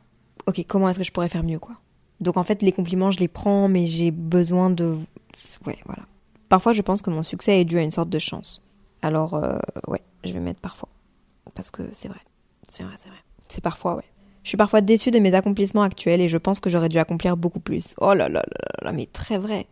ok, 0.47 0.65
comment 0.67 0.89
est-ce 0.89 0.99
que 0.99 1.05
je 1.05 1.13
pourrais 1.13 1.29
faire 1.29 1.45
mieux 1.45 1.59
quoi. 1.59 1.77
Donc 2.21 2.37
en 2.37 2.45
fait, 2.45 2.63
les 2.63 2.73
compliments, 2.73 3.11
je 3.11 3.19
les 3.19 3.29
prends, 3.29 3.69
mais 3.69 3.87
j'ai 3.87 4.11
besoin 4.11 4.71
de. 4.71 4.97
Ouais, 5.67 5.79
voilà. 5.87 6.03
Parfois, 6.49 6.73
je 6.73 6.83
pense 6.83 7.03
que 7.03 7.11
mon 7.11 7.23
succès 7.23 7.61
est 7.61 7.65
dû 7.65 7.79
à 7.79 7.83
une 7.83 7.91
sorte 7.91 8.09
de 8.09 8.19
chance. 8.19 8.67
Alors, 9.03 9.35
euh, 9.35 9.59
ouais, 9.87 10.03
je 10.25 10.33
vais 10.33 10.41
mettre 10.41 10.61
parfois. 10.61 10.89
Parce 11.55 11.71
que 11.71 11.83
c'est 11.93 12.09
vrai. 12.09 12.19
C'est 12.67 12.83
vrai, 12.83 12.95
c'est 12.97 13.09
vrai. 13.09 13.19
C'est 13.49 13.63
parfois, 13.63 13.97
ouais. 13.97 14.05
Je 14.43 14.49
suis 14.49 14.57
parfois 14.57 14.81
déçue 14.81 15.11
de 15.11 15.19
mes 15.19 15.35
accomplissements 15.35 15.83
actuels 15.83 16.21
et 16.21 16.29
je 16.29 16.39
pense 16.39 16.59
que 16.59 16.71
j'aurais 16.71 16.89
dû 16.89 16.99
accomplir 16.99 17.37
beaucoup 17.37 17.61
plus. 17.61 17.95
Oh 18.01 18.15
là 18.15 18.29
là 18.29 18.43
là 18.47 18.83
là, 18.83 18.93
mais 18.93 19.07
très 19.07 19.39
vrai. 19.39 19.67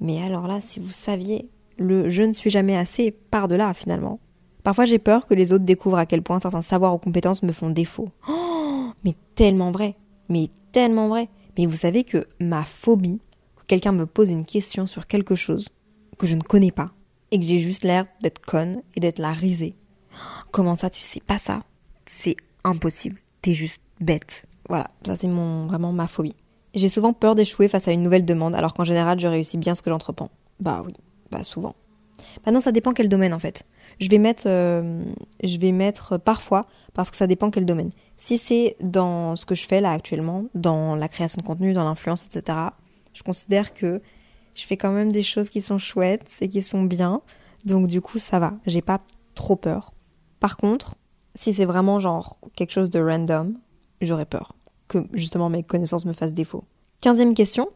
Mais 0.00 0.22
alors 0.22 0.46
là, 0.46 0.60
si 0.60 0.80
vous 0.80 0.90
saviez, 0.90 1.48
le 1.78 2.10
je 2.10 2.22
ne 2.22 2.32
suis 2.32 2.50
jamais 2.50 2.76
assez 2.76 3.10
par 3.10 3.48
delà 3.48 3.74
finalement. 3.74 4.20
Parfois 4.62 4.84
j'ai 4.84 4.98
peur 4.98 5.26
que 5.26 5.34
les 5.34 5.52
autres 5.52 5.64
découvrent 5.64 5.98
à 5.98 6.06
quel 6.06 6.22
point 6.22 6.40
certains 6.40 6.62
savoirs 6.62 6.94
ou 6.94 6.98
compétences 6.98 7.42
me 7.42 7.52
font 7.52 7.70
défaut. 7.70 8.08
Oh, 8.28 8.90
mais 9.04 9.14
tellement 9.34 9.72
vrai. 9.72 9.96
Mais 10.28 10.48
tellement 10.72 11.08
vrai. 11.08 11.28
Mais 11.58 11.66
vous 11.66 11.76
savez 11.76 12.04
que 12.04 12.18
ma 12.40 12.62
phobie, 12.62 13.20
que 13.56 13.64
quelqu'un 13.66 13.92
me 13.92 14.06
pose 14.06 14.30
une 14.30 14.44
question 14.44 14.86
sur 14.86 15.06
quelque 15.06 15.34
chose 15.34 15.68
que 16.18 16.26
je 16.26 16.34
ne 16.34 16.42
connais 16.42 16.70
pas 16.70 16.92
et 17.30 17.38
que 17.38 17.44
j'ai 17.44 17.58
juste 17.58 17.84
l'air 17.84 18.06
d'être 18.22 18.44
conne 18.44 18.82
et 18.94 19.00
d'être 19.00 19.18
la 19.18 19.32
risée. 19.32 19.74
Comment 20.50 20.76
ça, 20.76 20.90
tu 20.90 21.00
sais 21.00 21.20
pas 21.20 21.38
ça? 21.38 21.62
C'est 22.04 22.36
impossible. 22.64 23.20
T'es 23.40 23.54
juste 23.54 23.80
bête. 24.00 24.44
Voilà, 24.68 24.90
ça 25.04 25.16
c'est 25.16 25.28
mon 25.28 25.66
vraiment 25.66 25.92
ma 25.92 26.06
phobie. 26.06 26.36
J'ai 26.74 26.88
souvent 26.88 27.12
peur 27.12 27.34
d'échouer 27.34 27.68
face 27.68 27.88
à 27.88 27.92
une 27.92 28.02
nouvelle 28.02 28.24
demande, 28.24 28.54
alors 28.54 28.74
qu'en 28.74 28.84
général 28.84 29.18
je 29.20 29.26
réussis 29.26 29.58
bien 29.58 29.74
ce 29.74 29.82
que 29.82 29.90
j'entreprends. 29.90 30.30
Bah 30.60 30.82
oui, 30.84 30.92
bah 31.32 31.42
souvent. 31.42 31.74
Maintenant 32.46 32.60
ça 32.60 32.72
dépend 32.72 32.92
quel 32.92 33.08
domaine 33.08 33.34
en 33.34 33.38
fait. 33.38 33.64
Je 34.00 34.08
vais 34.08 34.18
mettre, 34.18 34.44
euh, 34.46 35.04
je 35.42 35.58
vais 35.58 35.72
mettre 35.72 36.18
parfois 36.18 36.66
parce 36.94 37.10
que 37.10 37.16
ça 37.16 37.26
dépend 37.26 37.50
quel 37.50 37.66
domaine. 37.66 37.90
Si 38.16 38.38
c'est 38.38 38.76
dans 38.80 39.34
ce 39.34 39.44
que 39.44 39.54
je 39.54 39.66
fais 39.66 39.80
là 39.80 39.90
actuellement, 39.90 40.44
dans 40.54 40.94
la 40.94 41.08
création 41.08 41.40
de 41.40 41.46
contenu, 41.46 41.72
dans 41.72 41.84
l'influence, 41.84 42.24
etc. 42.24 42.58
Je 43.12 43.22
considère 43.22 43.74
que 43.74 44.00
je 44.54 44.64
fais 44.66 44.76
quand 44.76 44.92
même 44.92 45.10
des 45.10 45.22
choses 45.22 45.50
qui 45.50 45.62
sont 45.62 45.78
chouettes 45.78 46.30
et 46.40 46.48
qui 46.48 46.62
sont 46.62 46.82
bien. 46.82 47.22
Donc 47.64 47.86
du 47.86 48.00
coup 48.00 48.18
ça 48.18 48.38
va, 48.38 48.54
j'ai 48.66 48.82
pas 48.82 49.00
trop 49.34 49.56
peur. 49.56 49.92
Par 50.38 50.56
contre, 50.56 50.96
si 51.34 51.52
c'est 51.52 51.64
vraiment 51.64 51.98
genre 51.98 52.38
quelque 52.54 52.72
chose 52.72 52.90
de 52.90 53.00
random, 53.00 53.58
j'aurais 54.00 54.26
peur 54.26 54.52
que 54.88 54.98
justement 55.14 55.48
mes 55.48 55.62
connaissances 55.62 56.04
me 56.04 56.12
fassent 56.12 56.34
défaut. 56.34 56.64
Quinzième 57.00 57.34
question, 57.34 57.68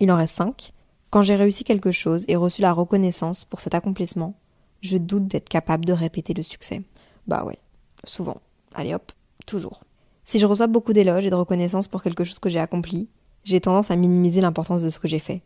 il 0.00 0.10
en 0.10 0.16
reste 0.16 0.34
cinq. 0.34 0.73
Quand 1.14 1.22
j'ai 1.22 1.36
réussi 1.36 1.62
quelque 1.62 1.92
chose 1.92 2.24
et 2.26 2.34
reçu 2.34 2.60
la 2.60 2.72
reconnaissance 2.72 3.44
pour 3.44 3.60
cet 3.60 3.76
accomplissement, 3.76 4.34
je 4.80 4.96
doute 4.96 5.28
d'être 5.28 5.48
capable 5.48 5.84
de 5.84 5.92
répéter 5.92 6.34
le 6.34 6.42
succès. 6.42 6.82
Bah 7.28 7.44
ouais, 7.44 7.60
souvent. 8.02 8.38
Allez 8.74 8.94
hop, 8.94 9.12
toujours. 9.46 9.84
Si 10.24 10.40
je 10.40 10.46
reçois 10.46 10.66
beaucoup 10.66 10.92
d'éloges 10.92 11.24
et 11.24 11.30
de 11.30 11.36
reconnaissance 11.36 11.86
pour 11.86 12.02
quelque 12.02 12.24
chose 12.24 12.40
que 12.40 12.48
j'ai 12.48 12.58
accompli, 12.58 13.08
j'ai 13.44 13.60
tendance 13.60 13.92
à 13.92 13.94
minimiser 13.94 14.40
l'importance 14.40 14.82
de 14.82 14.90
ce 14.90 14.98
que 14.98 15.06
j'ai 15.06 15.20
fait. 15.20 15.42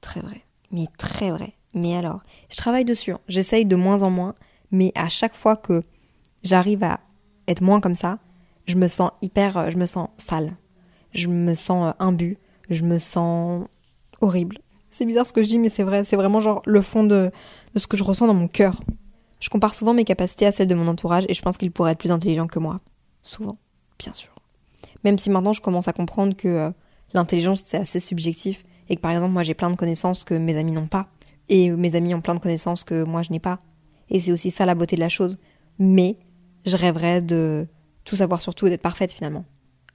très 0.00 0.20
vrai. 0.20 0.40
Mais 0.70 0.86
très 0.96 1.32
vrai. 1.32 1.52
Mais 1.74 1.94
alors, 1.94 2.22
je 2.48 2.56
travaille 2.56 2.86
dessus. 2.86 3.12
Hein. 3.12 3.20
J'essaye 3.28 3.66
de 3.66 3.76
moins 3.76 4.02
en 4.02 4.08
moins, 4.08 4.36
mais 4.70 4.92
à 4.94 5.10
chaque 5.10 5.36
fois 5.36 5.56
que 5.56 5.82
j'arrive 6.42 6.82
à 6.82 7.00
être 7.46 7.60
moins 7.60 7.82
comme 7.82 7.94
ça, 7.94 8.20
je 8.66 8.76
me 8.76 8.88
sens 8.88 9.10
hyper, 9.20 9.58
euh, 9.58 9.70
je 9.70 9.76
me 9.76 9.84
sens 9.84 10.08
sale, 10.16 10.56
je 11.12 11.28
me 11.28 11.52
sens 11.52 11.90
euh, 11.90 12.02
imbu, 12.02 12.38
je 12.70 12.84
me 12.84 12.96
sens 12.96 13.66
horrible. 14.22 14.56
C'est 14.90 15.06
bizarre 15.06 15.26
ce 15.26 15.32
que 15.32 15.42
je 15.42 15.48
dis, 15.48 15.58
mais 15.58 15.68
c'est 15.68 15.82
vrai, 15.82 16.04
c'est 16.04 16.16
vraiment 16.16 16.40
genre 16.40 16.62
le 16.66 16.82
fond 16.82 17.04
de, 17.04 17.30
de 17.74 17.78
ce 17.78 17.86
que 17.86 17.96
je 17.96 18.04
ressens 18.04 18.26
dans 18.26 18.34
mon 18.34 18.48
cœur. 18.48 18.80
Je 19.40 19.48
compare 19.50 19.74
souvent 19.74 19.94
mes 19.94 20.04
capacités 20.04 20.46
à 20.46 20.52
celles 20.52 20.68
de 20.68 20.74
mon 20.74 20.88
entourage 20.88 21.24
et 21.28 21.34
je 21.34 21.42
pense 21.42 21.58
qu'ils 21.58 21.70
pourraient 21.70 21.92
être 21.92 21.98
plus 21.98 22.10
intelligents 22.10 22.46
que 22.46 22.58
moi. 22.58 22.80
Souvent, 23.22 23.58
bien 23.98 24.12
sûr. 24.12 24.34
Même 25.04 25.18
si 25.18 25.30
maintenant 25.30 25.52
je 25.52 25.60
commence 25.60 25.88
à 25.88 25.92
comprendre 25.92 26.34
que 26.36 26.48
euh, 26.48 26.70
l'intelligence 27.12 27.62
c'est 27.64 27.76
assez 27.76 28.00
subjectif 28.00 28.64
et 28.88 28.96
que 28.96 29.00
par 29.00 29.12
exemple 29.12 29.32
moi 29.32 29.42
j'ai 29.44 29.54
plein 29.54 29.70
de 29.70 29.76
connaissances 29.76 30.24
que 30.24 30.34
mes 30.34 30.56
amis 30.56 30.72
n'ont 30.72 30.88
pas 30.88 31.08
et 31.48 31.70
mes 31.70 31.94
amis 31.94 32.14
ont 32.14 32.20
plein 32.20 32.34
de 32.34 32.40
connaissances 32.40 32.84
que 32.84 33.04
moi 33.04 33.22
je 33.22 33.30
n'ai 33.30 33.38
pas. 33.38 33.60
Et 34.10 34.20
c'est 34.20 34.32
aussi 34.32 34.50
ça 34.50 34.66
la 34.66 34.74
beauté 34.74 34.96
de 34.96 35.00
la 35.00 35.08
chose. 35.08 35.38
Mais 35.78 36.16
je 36.66 36.76
rêverais 36.76 37.22
de 37.22 37.66
tout 38.04 38.16
savoir 38.16 38.40
sur 38.40 38.54
tout 38.54 38.66
et 38.66 38.70
d'être 38.70 38.82
parfaite 38.82 39.12
finalement. 39.12 39.44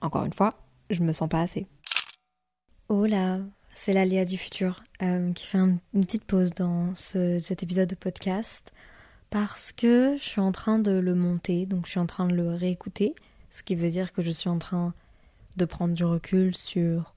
Encore 0.01 0.23
une 0.23 0.33
fois, 0.33 0.53
je 0.89 1.01
me 1.01 1.11
sens 1.11 1.29
pas 1.29 1.41
assez. 1.41 1.67
Oh 2.89 3.05
là, 3.05 3.39
c'est 3.75 3.93
l'aléa 3.93 4.25
du 4.25 4.37
futur 4.37 4.83
euh, 5.01 5.31
qui 5.33 5.45
fait 5.45 5.57
une 5.57 5.79
petite 5.93 6.25
pause 6.25 6.51
dans 6.51 6.95
cet 6.95 7.63
épisode 7.63 7.89
de 7.89 7.95
podcast 7.95 8.71
parce 9.29 9.71
que 9.71 10.15
je 10.17 10.23
suis 10.23 10.41
en 10.41 10.51
train 10.51 10.79
de 10.79 10.91
le 10.91 11.15
monter, 11.15 11.65
donc 11.65 11.85
je 11.85 11.91
suis 11.91 11.99
en 11.99 12.05
train 12.05 12.27
de 12.27 12.35
le 12.35 12.53
réécouter, 12.53 13.15
ce 13.49 13.63
qui 13.63 13.75
veut 13.75 13.89
dire 13.89 14.13
que 14.13 14.21
je 14.21 14.31
suis 14.31 14.49
en 14.49 14.59
train 14.59 14.93
de 15.57 15.65
prendre 15.65 15.93
du 15.93 16.03
recul 16.03 16.55
sur 16.55 17.13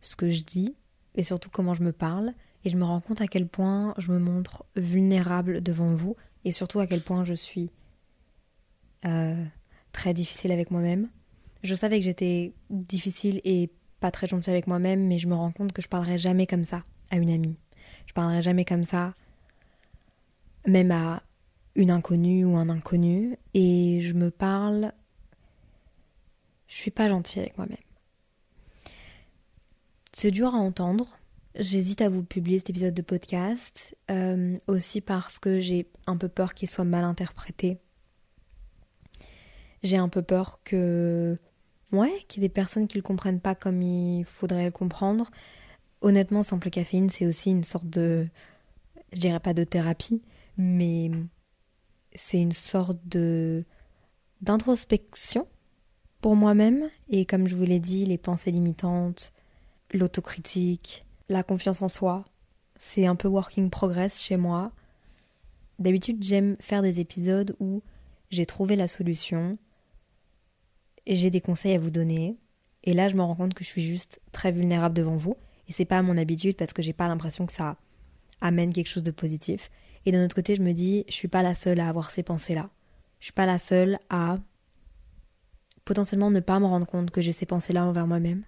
ce 0.00 0.16
que 0.16 0.30
je 0.30 0.42
dis 0.42 0.74
et 1.16 1.24
surtout 1.24 1.50
comment 1.50 1.74
je 1.74 1.82
me 1.82 1.92
parle 1.92 2.32
et 2.64 2.70
je 2.70 2.76
me 2.76 2.84
rends 2.84 3.00
compte 3.00 3.20
à 3.20 3.26
quel 3.26 3.48
point 3.48 3.94
je 3.98 4.12
me 4.12 4.18
montre 4.18 4.64
vulnérable 4.76 5.60
devant 5.62 5.92
vous 5.92 6.16
et 6.44 6.52
surtout 6.52 6.78
à 6.80 6.86
quel 6.86 7.02
point 7.02 7.24
je 7.24 7.34
suis 7.34 7.70
euh, 9.04 9.44
très 9.92 10.14
difficile 10.14 10.52
avec 10.52 10.70
moi-même. 10.70 11.08
Je 11.62 11.74
savais 11.74 11.98
que 11.98 12.04
j'étais 12.04 12.52
difficile 12.70 13.40
et 13.44 13.70
très 14.10 14.26
gentille 14.26 14.52
avec 14.52 14.66
moi-même, 14.66 15.06
mais 15.06 15.18
je 15.18 15.28
me 15.28 15.34
rends 15.34 15.52
compte 15.52 15.72
que 15.72 15.82
je 15.82 15.88
parlerai 15.88 16.18
jamais 16.18 16.46
comme 16.46 16.64
ça 16.64 16.84
à 17.10 17.16
une 17.16 17.30
amie. 17.30 17.58
Je 18.06 18.12
parlerai 18.12 18.42
jamais 18.42 18.64
comme 18.64 18.82
ça, 18.82 19.14
même 20.66 20.90
à 20.90 21.22
une 21.74 21.90
inconnue 21.90 22.44
ou 22.44 22.56
un 22.56 22.68
inconnu, 22.68 23.36
et 23.54 24.00
je 24.00 24.14
me 24.14 24.30
parle. 24.30 24.92
Je 26.66 26.74
suis 26.74 26.90
pas 26.90 27.08
gentille 27.08 27.40
avec 27.40 27.56
moi-même. 27.56 27.76
C'est 30.12 30.30
dur 30.30 30.54
à 30.54 30.58
entendre. 30.58 31.18
J'hésite 31.58 32.00
à 32.00 32.08
vous 32.08 32.22
publier 32.22 32.58
cet 32.58 32.70
épisode 32.70 32.94
de 32.94 33.02
podcast, 33.02 33.96
euh, 34.10 34.56
aussi 34.66 35.00
parce 35.00 35.38
que 35.38 35.60
j'ai 35.60 35.88
un 36.06 36.16
peu 36.16 36.28
peur 36.28 36.54
qu'il 36.54 36.68
soit 36.68 36.84
mal 36.84 37.04
interprété 37.04 37.78
j'ai 39.86 39.96
un 39.96 40.08
peu 40.08 40.22
peur 40.22 40.60
que. 40.64 41.38
Ouais, 41.92 42.24
qu'il 42.28 42.42
y 42.42 42.46
ait 42.46 42.48
des 42.48 42.52
personnes 42.52 42.88
qui 42.88 42.98
le 42.98 43.02
comprennent 43.02 43.40
pas 43.40 43.54
comme 43.54 43.80
il 43.82 44.24
faudrait 44.24 44.66
le 44.66 44.70
comprendre. 44.70 45.30
Honnêtement, 46.00 46.42
Simple 46.42 46.70
Caféine, 46.70 47.10
c'est 47.10 47.26
aussi 47.26 47.50
une 47.50 47.64
sorte 47.64 47.88
de. 47.88 48.28
Je 49.12 49.20
dirais 49.20 49.40
pas 49.40 49.54
de 49.54 49.64
thérapie, 49.64 50.22
mais 50.56 51.10
c'est 52.14 52.40
une 52.40 52.52
sorte 52.52 52.98
de. 53.06 53.64
d'introspection 54.40 55.46
pour 56.20 56.36
moi-même. 56.36 56.88
Et 57.08 57.24
comme 57.24 57.46
je 57.46 57.56
vous 57.56 57.64
l'ai 57.64 57.80
dit, 57.80 58.04
les 58.04 58.18
pensées 58.18 58.50
limitantes, 58.50 59.32
l'autocritique, 59.92 61.06
la 61.28 61.42
confiance 61.42 61.82
en 61.82 61.88
soi, 61.88 62.24
c'est 62.78 63.06
un 63.06 63.16
peu 63.16 63.28
working 63.28 63.70
progress 63.70 64.20
chez 64.20 64.36
moi. 64.36 64.72
D'habitude, 65.78 66.22
j'aime 66.22 66.56
faire 66.60 66.82
des 66.82 67.00
épisodes 67.00 67.54
où 67.60 67.82
j'ai 68.30 68.46
trouvé 68.46 68.76
la 68.76 68.88
solution, 68.88 69.58
j'ai 71.14 71.30
des 71.30 71.40
conseils 71.40 71.74
à 71.74 71.78
vous 71.78 71.90
donner. 71.90 72.36
Et 72.82 72.94
là, 72.94 73.08
je 73.08 73.14
me 73.14 73.22
rends 73.22 73.36
compte 73.36 73.54
que 73.54 73.62
je 73.62 73.68
suis 73.68 73.82
juste 73.82 74.20
très 74.32 74.50
vulnérable 74.50 74.94
devant 74.94 75.16
vous. 75.16 75.36
Et 75.68 75.72
c'est 75.72 75.84
pas 75.84 76.02
mon 76.02 76.16
habitude 76.16 76.56
parce 76.56 76.72
que 76.72 76.82
j'ai 76.82 76.92
pas 76.92 77.08
l'impression 77.08 77.46
que 77.46 77.52
ça 77.52 77.76
amène 78.40 78.72
quelque 78.72 78.88
chose 78.88 79.02
de 79.02 79.10
positif. 79.10 79.70
Et 80.04 80.12
d'un 80.12 80.24
autre 80.24 80.36
côté, 80.36 80.56
je 80.56 80.62
me 80.62 80.72
dis, 80.72 81.04
je 81.08 81.14
suis 81.14 81.28
pas 81.28 81.42
la 81.42 81.54
seule 81.54 81.80
à 81.80 81.88
avoir 81.88 82.10
ces 82.10 82.22
pensées-là. 82.22 82.70
Je 83.18 83.26
suis 83.26 83.32
pas 83.32 83.46
la 83.46 83.58
seule 83.58 83.98
à 84.08 84.38
potentiellement 85.84 86.30
ne 86.30 86.40
pas 86.40 86.60
me 86.60 86.66
rendre 86.66 86.86
compte 86.86 87.10
que 87.10 87.22
j'ai 87.22 87.32
ces 87.32 87.46
pensées-là 87.46 87.84
envers 87.84 88.06
moi-même. 88.06 88.44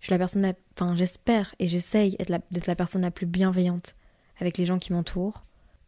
Je 0.00 0.06
suis 0.06 0.12
la 0.12 0.18
personne, 0.18 0.52
enfin, 0.74 0.96
j'espère 0.96 1.54
et 1.58 1.68
j'essaye 1.68 2.16
d'être 2.16 2.66
la... 2.66 2.76
personne 2.76 3.02
la 3.02 3.10
plus 3.10 3.26
bienveillante 3.26 3.94
avec 4.38 4.58
les 4.58 4.66
gens 4.66 4.78
qui 4.78 4.92
m'entourent. 4.92 5.44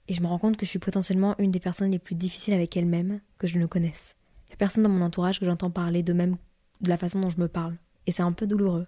Et 0.08 0.14
je 0.14 0.22
me 0.22 0.26
rends 0.26 0.38
compte 0.38 0.56
que 0.56 0.66
je 0.66 0.70
suis 0.70 0.78
potentiellement 0.78 1.34
une 1.38 1.50
des 1.50 1.60
personnes 1.60 1.90
les 1.90 1.98
plus 1.98 2.14
difficiles 2.14 2.54
avec 2.54 2.76
elle-même 2.76 3.20
que 3.38 3.46
je 3.46 3.58
ne 3.58 3.66
connaisse 3.66 4.16
personne 4.56 4.82
dans 4.82 4.90
mon 4.90 5.02
entourage 5.02 5.40
que 5.40 5.46
j'entends 5.46 5.70
parler 5.70 6.02
de 6.02 6.12
même 6.12 6.37
de 6.80 6.88
la 6.88 6.96
façon 6.96 7.20
dont 7.20 7.30
je 7.30 7.40
me 7.40 7.49
parle. 7.49 7.76
Et 8.06 8.12
c'est 8.12 8.23
un 8.23 8.32
peu 8.32 8.46
douloureux. 8.46 8.87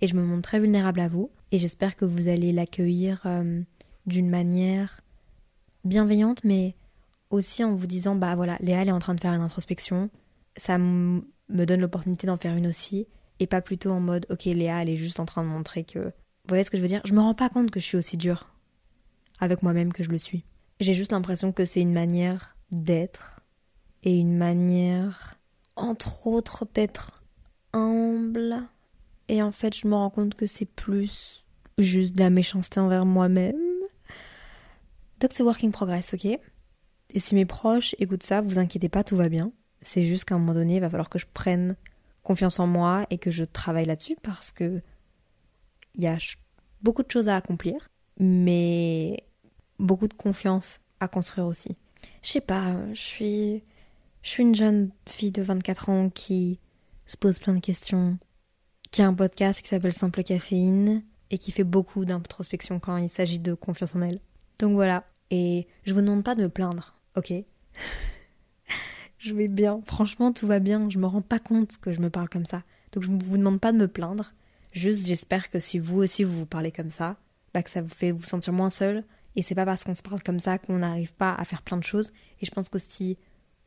Et 0.00 0.06
je 0.06 0.16
me 0.16 0.22
montre 0.22 0.42
très 0.42 0.60
vulnérable 0.60 1.00
à 1.00 1.08
vous. 1.08 1.30
Et 1.52 1.58
j'espère 1.58 1.96
que 1.96 2.04
vous 2.04 2.28
allez 2.28 2.52
l'accueillir 2.52 3.22
euh, 3.26 3.62
d'une 4.06 4.28
manière 4.28 5.00
bienveillante, 5.84 6.42
mais 6.44 6.74
aussi 7.30 7.64
en 7.64 7.74
vous 7.74 7.86
disant 7.86 8.14
bah 8.14 8.34
voilà, 8.34 8.56
Léa 8.60 8.82
elle 8.82 8.88
est 8.88 8.92
en 8.92 8.98
train 8.98 9.14
de 9.14 9.20
faire 9.20 9.32
une 9.32 9.42
introspection. 9.42 10.10
Ça 10.56 10.78
me 10.78 11.22
donne 11.48 11.80
l'opportunité 11.80 12.26
d'en 12.26 12.36
faire 12.36 12.56
une 12.56 12.66
aussi. 12.66 13.06
Et 13.40 13.46
pas 13.46 13.60
plutôt 13.60 13.90
en 13.90 14.00
mode 14.00 14.26
ok, 14.30 14.44
Léa 14.44 14.82
elle 14.82 14.90
est 14.90 14.96
juste 14.96 15.20
en 15.20 15.26
train 15.26 15.42
de 15.42 15.48
montrer 15.48 15.84
que. 15.84 15.98
Vous 15.98 16.48
voyez 16.48 16.64
ce 16.64 16.70
que 16.70 16.76
je 16.76 16.82
veux 16.82 16.88
dire 16.88 17.00
Je 17.04 17.14
me 17.14 17.20
rends 17.20 17.34
pas 17.34 17.48
compte 17.48 17.70
que 17.70 17.80
je 17.80 17.84
suis 17.84 17.96
aussi 17.96 18.16
dure 18.16 18.50
avec 19.40 19.62
moi-même 19.62 19.92
que 19.92 20.04
je 20.04 20.10
le 20.10 20.18
suis. 20.18 20.44
J'ai 20.80 20.94
juste 20.94 21.12
l'impression 21.12 21.52
que 21.52 21.64
c'est 21.64 21.80
une 21.80 21.92
manière 21.92 22.56
d'être 22.70 23.40
et 24.04 24.18
une 24.18 24.36
manière, 24.36 25.38
entre 25.76 26.26
autres, 26.26 26.66
d'être 26.72 27.24
humble. 27.72 28.62
Et 29.28 29.42
en 29.42 29.50
fait, 29.50 29.74
je 29.74 29.88
me 29.88 29.94
rends 29.94 30.10
compte 30.10 30.34
que 30.34 30.46
c'est 30.46 30.66
plus 30.66 31.44
juste 31.78 32.14
de 32.14 32.20
la 32.20 32.30
méchanceté 32.30 32.78
envers 32.78 33.06
moi-même. 33.06 33.56
Donc 35.20 35.30
c'est 35.32 35.42
working 35.42 35.72
progress, 35.72 36.14
ok? 36.14 36.26
Et 36.26 37.20
si 37.20 37.34
mes 37.34 37.46
proches 37.46 37.94
écoutent 37.98 38.22
ça, 38.22 38.42
vous 38.42 38.58
inquiétez 38.58 38.88
pas, 38.88 39.04
tout 39.04 39.16
va 39.16 39.28
bien. 39.28 39.52
C'est 39.80 40.04
juste 40.04 40.26
qu'à 40.26 40.34
un 40.34 40.38
moment 40.38 40.54
donné, 40.54 40.76
il 40.76 40.80
va 40.80 40.90
falloir 40.90 41.08
que 41.08 41.18
je 41.18 41.26
prenne 41.32 41.76
confiance 42.22 42.60
en 42.60 42.66
moi 42.66 43.06
et 43.10 43.18
que 43.18 43.30
je 43.30 43.44
travaille 43.44 43.86
là-dessus 43.86 44.16
parce 44.22 44.50
que 44.50 44.80
il 45.94 46.02
y 46.02 46.06
a 46.06 46.16
beaucoup 46.82 47.02
de 47.02 47.10
choses 47.10 47.28
à 47.28 47.36
accomplir, 47.36 47.88
mais 48.18 49.24
beaucoup 49.78 50.08
de 50.08 50.14
confiance 50.14 50.80
à 51.00 51.08
construire 51.08 51.46
aussi. 51.46 51.76
Je 52.22 52.30
sais 52.30 52.40
pas, 52.40 52.74
je 52.92 53.00
suis 53.00 53.62
je 54.24 54.30
suis 54.30 54.42
une 54.42 54.54
jeune 54.54 54.90
fille 55.06 55.32
de 55.32 55.42
24 55.42 55.90
ans 55.90 56.08
qui 56.08 56.58
se 57.04 57.16
pose 57.16 57.38
plein 57.38 57.54
de 57.54 57.60
questions, 57.60 58.18
qui 58.90 59.02
a 59.02 59.06
un 59.06 59.12
podcast 59.12 59.60
qui 59.60 59.68
s'appelle 59.68 59.92
Simple 59.92 60.24
Caféine 60.24 61.04
et 61.30 61.36
qui 61.36 61.52
fait 61.52 61.62
beaucoup 61.62 62.06
d'introspection 62.06 62.80
quand 62.80 62.96
il 62.96 63.10
s'agit 63.10 63.38
de 63.38 63.52
confiance 63.52 63.94
en 63.94 64.00
elle. 64.00 64.20
Donc 64.58 64.72
voilà. 64.72 65.04
Et 65.30 65.66
je 65.84 65.92
vous 65.92 66.00
demande 66.00 66.24
pas 66.24 66.34
de 66.34 66.42
me 66.42 66.48
plaindre, 66.48 66.94
ok? 67.16 67.32
Je 69.18 69.34
vais 69.34 69.48
bien. 69.48 69.80
Franchement, 69.86 70.32
tout 70.32 70.46
va 70.46 70.58
bien. 70.58 70.90
Je 70.90 70.98
me 70.98 71.06
rends 71.06 71.22
pas 71.22 71.38
compte 71.38 71.78
que 71.78 71.92
je 71.92 72.00
me 72.00 72.10
parle 72.10 72.28
comme 72.28 72.44
ça. 72.44 72.62
Donc 72.92 73.04
je 73.04 73.10
vous 73.10 73.38
demande 73.38 73.58
pas 73.58 73.72
de 73.72 73.78
me 73.78 73.88
plaindre. 73.88 74.34
Juste, 74.72 75.06
j'espère 75.06 75.50
que 75.50 75.58
si 75.58 75.78
vous 75.78 75.96
aussi 75.96 76.24
vous 76.24 76.40
vous 76.40 76.46
parlez 76.46 76.70
comme 76.70 76.90
ça, 76.90 77.16
bah 77.54 77.62
que 77.62 77.70
ça 77.70 77.80
vous 77.80 77.88
fait 77.88 78.12
vous 78.12 78.22
sentir 78.22 78.52
moins 78.52 78.68
seul. 78.68 79.02
Et 79.34 79.40
c'est 79.40 79.54
pas 79.54 79.64
parce 79.64 79.84
qu'on 79.84 79.94
se 79.94 80.02
parle 80.02 80.22
comme 80.22 80.40
ça 80.40 80.58
qu'on 80.58 80.78
n'arrive 80.78 81.14
pas 81.14 81.34
à 81.34 81.44
faire 81.46 81.62
plein 81.62 81.78
de 81.78 81.84
choses. 81.84 82.12
Et 82.42 82.44
je 82.44 82.50
pense 82.50 82.68
que 82.68 82.78
si 82.78 83.16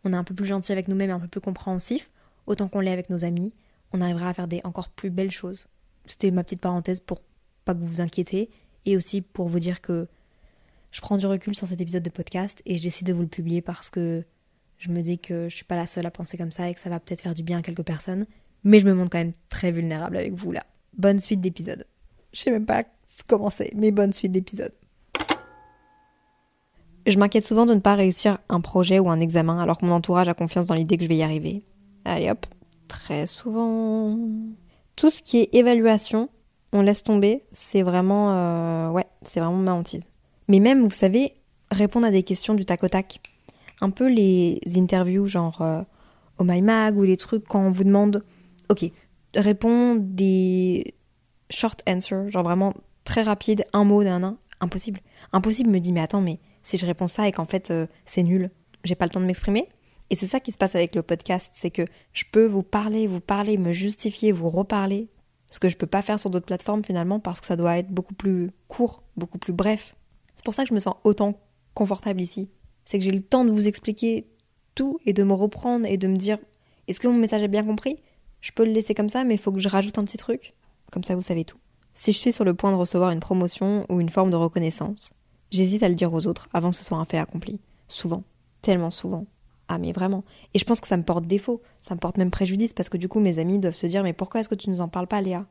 on 0.04 0.14
est 0.14 0.16
un 0.16 0.24
peu 0.24 0.34
plus 0.34 0.46
gentil 0.46 0.72
avec 0.72 0.88
nous-mêmes 0.88 1.10
et 1.10 1.14
un 1.14 1.20
peu 1.20 1.28
plus 1.28 1.42
compréhensif, 1.42 2.10
autant 2.46 2.68
qu'on 2.68 2.80
l'est 2.80 2.92
avec 2.92 3.10
nos 3.10 3.24
amis, 3.24 3.54
on 3.94 4.02
arrivera 4.02 4.30
à 4.30 4.34
faire 4.34 4.48
des 4.48 4.62
encore 4.64 4.90
plus 4.90 5.10
belles 5.10 5.32
choses. 5.32 5.68
C'était 6.06 6.32
ma 6.32 6.44
petite 6.44 6.62
parenthèse 6.62 7.00
pour 7.00 7.22
pas 7.66 7.74
que 7.74 7.80
vous 7.80 7.86
vous 7.86 8.02
inquiétez 8.02 8.50
et 8.86 8.96
aussi 8.96 9.22
pour 9.22 9.48
vous 9.48 9.60
dire 9.60 9.82
que 9.82 10.08
je 10.92 11.02
prends 11.02 11.18
du 11.18 11.26
recul 11.26 11.56
sur 11.56 11.68
cet 11.68 11.82
épisode 11.82 12.04
de 12.04 12.10
podcast 12.10 12.62
et 12.66 12.78
je 12.78 12.82
décide 12.82 13.08
de 13.08 13.14
vous 13.14 13.22
le 13.22 13.28
publier 13.28 13.62
parce 13.62 13.90
que 13.90 14.24
je 14.78 14.90
me 14.90 15.02
dis 15.02 15.20
que 15.20 15.50
je 15.50 15.56
suis 15.56 15.66
pas 15.66 15.76
la 15.76 15.88
seule 15.88 16.06
à 16.06 16.12
penser 16.12 16.38
comme 16.38 16.52
ça 16.52 16.70
et 16.70 16.74
que 16.74 16.80
ça 16.80 16.90
va 16.90 17.00
peut-être 17.00 17.22
faire 17.22 17.34
du 17.34 17.44
bien 17.44 17.60
à 17.60 17.62
quelques 17.62 17.84
personnes, 17.84 18.26
mais 18.64 18.80
je 18.80 18.86
me 18.86 18.94
montre 18.94 19.12
quand 19.12 19.18
même 19.18 19.34
très 19.50 19.72
vulnérable 19.72 20.18
avec 20.18 20.34
vous 20.34 20.52
là. 20.52 20.66
Bonne 20.98 21.20
suite 21.20 21.42
d'épisodes. 21.42 21.86
Je 22.34 22.42
sais 22.42 22.52
même 22.52 22.66
pas 22.66 22.84
comment 23.28 23.50
c'est, 23.50 23.72
mais 23.76 23.92
bonne 23.92 24.14
suite 24.14 24.32
d'épisodes. 24.32 24.74
Je 27.08 27.18
m'inquiète 27.18 27.46
souvent 27.46 27.66
de 27.66 27.74
ne 27.74 27.80
pas 27.80 27.96
réussir 27.96 28.38
un 28.50 28.60
projet 28.60 29.00
ou 29.00 29.10
un 29.10 29.22
examen 29.22 29.60
alors 29.60 29.78
que 29.78 29.86
mon 29.86 29.94
entourage 29.94 30.28
a 30.28 30.34
confiance 30.34 30.66
dans 30.66 30.76
l'idée 30.76 30.98
que 30.98 31.04
je 31.04 31.08
vais 31.08 31.16
y 31.16 31.24
arriver. 31.24 31.64
Allez 32.04 32.30
hop, 32.30 32.46
très 32.90 33.26
souvent. 33.26 34.20
Tout 34.98 35.10
ce 35.10 35.22
qui 35.22 35.38
est 35.40 35.56
évaluation, 35.56 36.30
on 36.74 36.82
laisse 36.82 37.04
tomber, 37.04 37.46
c'est 37.54 37.82
vraiment, 37.82 38.34
euh, 38.34 38.90
ouais, 38.90 39.06
c'est 39.22 39.40
vraiment 39.40 39.56
ma 39.56 39.74
hantise. 39.74 40.04
Mais 40.50 40.60
même, 40.60 40.84
vous 40.84 40.90
savez, 40.90 41.34
répondre 41.72 42.06
à 42.06 42.12
des 42.12 42.24
questions 42.24 42.56
du 42.56 42.66
tac 42.66 42.84
au 42.84 42.90
tac. 42.90 43.22
Un 43.80 43.90
peu 43.90 44.10
les 44.10 44.60
interviews 44.76 45.28
genre 45.28 45.62
euh, 45.62 45.84
au 46.40 46.44
My 46.44 46.62
Mag 46.62 46.98
ou 46.98 47.04
les 47.04 47.16
trucs 47.16 47.48
quand 47.48 47.62
on 47.62 47.72
vous 47.72 47.86
demande, 47.86 48.26
ok, 48.70 48.92
réponds 49.34 49.96
des 49.96 50.94
short 51.50 51.82
answers, 51.88 52.30
genre 52.30 52.44
vraiment 52.44 52.74
très 53.06 53.24
rapide, 53.24 53.66
un 53.72 53.86
mot 53.86 54.04
d'un 54.04 54.38
impossible. 54.60 55.00
Impossible 55.32 55.70
me 55.70 55.80
dit, 55.80 55.94
mais 55.94 56.02
attends, 56.02 56.22
mais 56.22 56.40
si 56.68 56.78
je 56.78 56.86
réponds 56.86 57.08
ça 57.08 57.28
et 57.28 57.32
qu'en 57.32 57.46
fait 57.46 57.72
euh, 57.72 57.88
c'est 58.06 58.24
nul, 58.24 58.52
j'ai 58.84 58.96
pas 58.96 59.06
le 59.06 59.12
temps 59.12 59.20
de 59.20 59.26
m'exprimer. 59.26 59.70
Et 60.10 60.16
c'est 60.16 60.28
ça 60.28 60.40
qui 60.40 60.52
se 60.52 60.58
passe 60.58 60.76
avec 60.76 60.96
le 60.96 61.02
podcast, 61.02 61.52
c'est 61.54 61.72
que 61.72 61.82
je 62.14 62.24
peux 62.32 62.46
vous 62.46 62.64
parler, 62.64 63.08
vous 63.08 63.20
parler, 63.20 63.58
me 63.58 63.74
justifier, 63.74 64.32
vous 64.32 64.50
reparler, 64.50 65.10
ce 65.52 65.60
que 65.60 65.70
je 65.70 65.78
peux 65.78 65.88
pas 65.88 66.02
faire 66.02 66.20
sur 66.20 66.30
d'autres 66.30 66.46
plateformes 66.46 66.84
finalement 66.84 67.20
parce 67.20 67.40
que 67.40 67.46
ça 67.46 67.56
doit 67.56 67.78
être 67.78 67.90
beaucoup 67.90 68.14
plus 68.14 68.52
court, 68.68 69.04
beaucoup 69.16 69.38
plus 69.38 69.54
bref. 69.54 69.96
C'est 70.36 70.46
pour 70.46 70.54
ça 70.54 70.64
que 70.64 70.70
je 70.70 70.74
me 70.74 70.80
sens 70.80 70.96
autant 71.04 71.40
confortable 71.74 72.22
ici. 72.22 72.50
C'est 72.86 73.00
que 73.00 73.04
j'ai 73.04 73.12
le 73.12 73.22
temps 73.22 73.46
de 73.46 73.52
vous 73.52 73.68
expliquer 73.68 74.28
tout 74.76 75.00
et 75.06 75.14
de 75.14 75.24
me 75.24 75.34
reprendre 75.34 75.86
et 75.86 75.98
de 75.98 76.08
me 76.08 76.18
dire 76.18 76.38
est-ce 76.88 77.00
que 77.00 77.08
mon 77.08 77.18
message 77.18 77.44
est 77.44 77.50
bien 77.50 77.64
compris? 77.64 78.02
Je 78.40 78.52
peux 78.52 78.64
le 78.64 78.72
laisser 78.72 78.94
comme 78.94 79.10
ça, 79.10 79.24
mais 79.24 79.36
il 79.36 79.40
faut 79.40 79.52
que 79.52 79.60
je 79.60 79.68
rajoute 79.68 79.98
un 79.98 80.06
petit 80.06 80.18
truc. 80.18 80.54
comme 80.92 81.04
ça 81.04 81.16
vous 81.16 81.22
savez 81.22 81.44
tout. 81.44 81.58
Si 81.94 82.12
je 82.12 82.18
suis 82.18 82.32
sur 82.32 82.46
le 82.46 82.54
point 82.54 82.72
de 82.72 82.78
recevoir 82.78 83.12
une 83.12 83.20
promotion 83.20 83.86
ou 83.90 84.00
une 84.00 84.10
forme 84.10 84.30
de 84.30 84.36
reconnaissance, 84.36 85.12
j'hésite 85.52 85.84
à 85.84 85.90
le 85.90 85.96
dire 85.96 86.14
aux 86.14 86.28
autres 86.28 86.48
avant 86.54 86.72
que 86.72 86.76
ce 86.76 86.84
soit 86.84 86.98
un 86.98 87.06
fait 87.06 87.18
accompli. 87.18 87.60
Souvent. 87.88 88.24
Tellement 88.62 88.92
souvent. 88.92 89.26
Ah 89.68 89.78
mais 89.78 89.92
vraiment. 89.92 90.24
Et 90.54 90.60
je 90.60 90.66
pense 90.66 90.80
que 90.80 90.88
ça 90.88 90.98
me 90.98 91.04
porte 91.04 91.26
défaut, 91.26 91.62
ça 91.82 91.94
me 91.94 92.00
porte 92.00 92.18
même 92.18 92.32
préjudice 92.32 92.74
parce 92.74 92.90
que 92.90 92.98
du 92.98 93.10
coup 93.10 93.20
mes 93.20 93.40
amis 93.40 93.60
doivent 93.60 93.76
se 93.76 93.88
dire 93.88 94.04
mais 94.04 94.14
pourquoi 94.14 94.40
est-ce 94.40 94.50
que 94.50 94.56
tu 94.56 94.70
nous 94.70 94.82
en 94.82 94.88
parles 94.88 95.08
pas 95.08 95.22
Léa? 95.22 95.46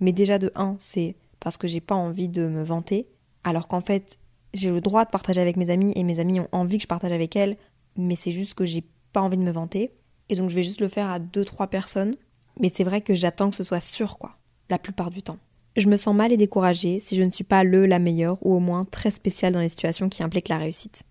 Mais 0.00 0.12
déjà 0.12 0.38
de 0.38 0.52
un, 0.54 0.76
c'est 0.78 1.16
parce 1.40 1.56
que 1.56 1.68
j'ai 1.68 1.80
pas 1.80 1.94
envie 1.94 2.28
de 2.28 2.46
me 2.46 2.62
vanter, 2.62 3.06
alors 3.42 3.68
qu'en 3.68 3.80
fait 3.80 4.18
j'ai 4.52 4.70
le 4.70 4.80
droit 4.80 5.04
de 5.04 5.10
partager 5.10 5.40
avec 5.40 5.56
mes 5.56 5.70
amis 5.70 5.92
et 5.96 6.02
mes 6.02 6.18
amis 6.18 6.40
ont 6.40 6.48
envie 6.52 6.78
que 6.78 6.82
je 6.82 6.88
partage 6.88 7.12
avec 7.12 7.36
elles, 7.36 7.56
mais 7.96 8.16
c'est 8.16 8.32
juste 8.32 8.54
que 8.54 8.66
j'ai 8.66 8.84
pas 9.12 9.20
envie 9.20 9.38
de 9.38 9.42
me 9.42 9.50
vanter. 9.50 9.90
Et 10.28 10.36
donc 10.36 10.50
je 10.50 10.54
vais 10.54 10.62
juste 10.62 10.80
le 10.80 10.88
faire 10.88 11.08
à 11.08 11.18
deux 11.18 11.44
trois 11.44 11.66
personnes, 11.68 12.14
mais 12.60 12.70
c'est 12.74 12.84
vrai 12.84 13.00
que 13.00 13.14
j'attends 13.14 13.50
que 13.50 13.56
ce 13.56 13.64
soit 13.64 13.80
sûr 13.80 14.18
quoi, 14.18 14.36
la 14.68 14.78
plupart 14.78 15.10
du 15.10 15.22
temps. 15.22 15.38
Je 15.76 15.88
me 15.88 15.96
sens 15.96 16.14
mal 16.14 16.32
et 16.32 16.36
découragée 16.36 17.00
si 17.00 17.16
je 17.16 17.22
ne 17.22 17.30
suis 17.30 17.44
pas 17.44 17.64
le 17.64 17.86
la 17.86 17.98
meilleure 17.98 18.38
ou 18.46 18.54
au 18.54 18.60
moins 18.60 18.84
très 18.84 19.10
spéciale 19.10 19.52
dans 19.52 19.60
les 19.60 19.68
situations 19.68 20.08
qui 20.08 20.22
impliquent 20.22 20.48
la 20.48 20.58
réussite. 20.58 21.02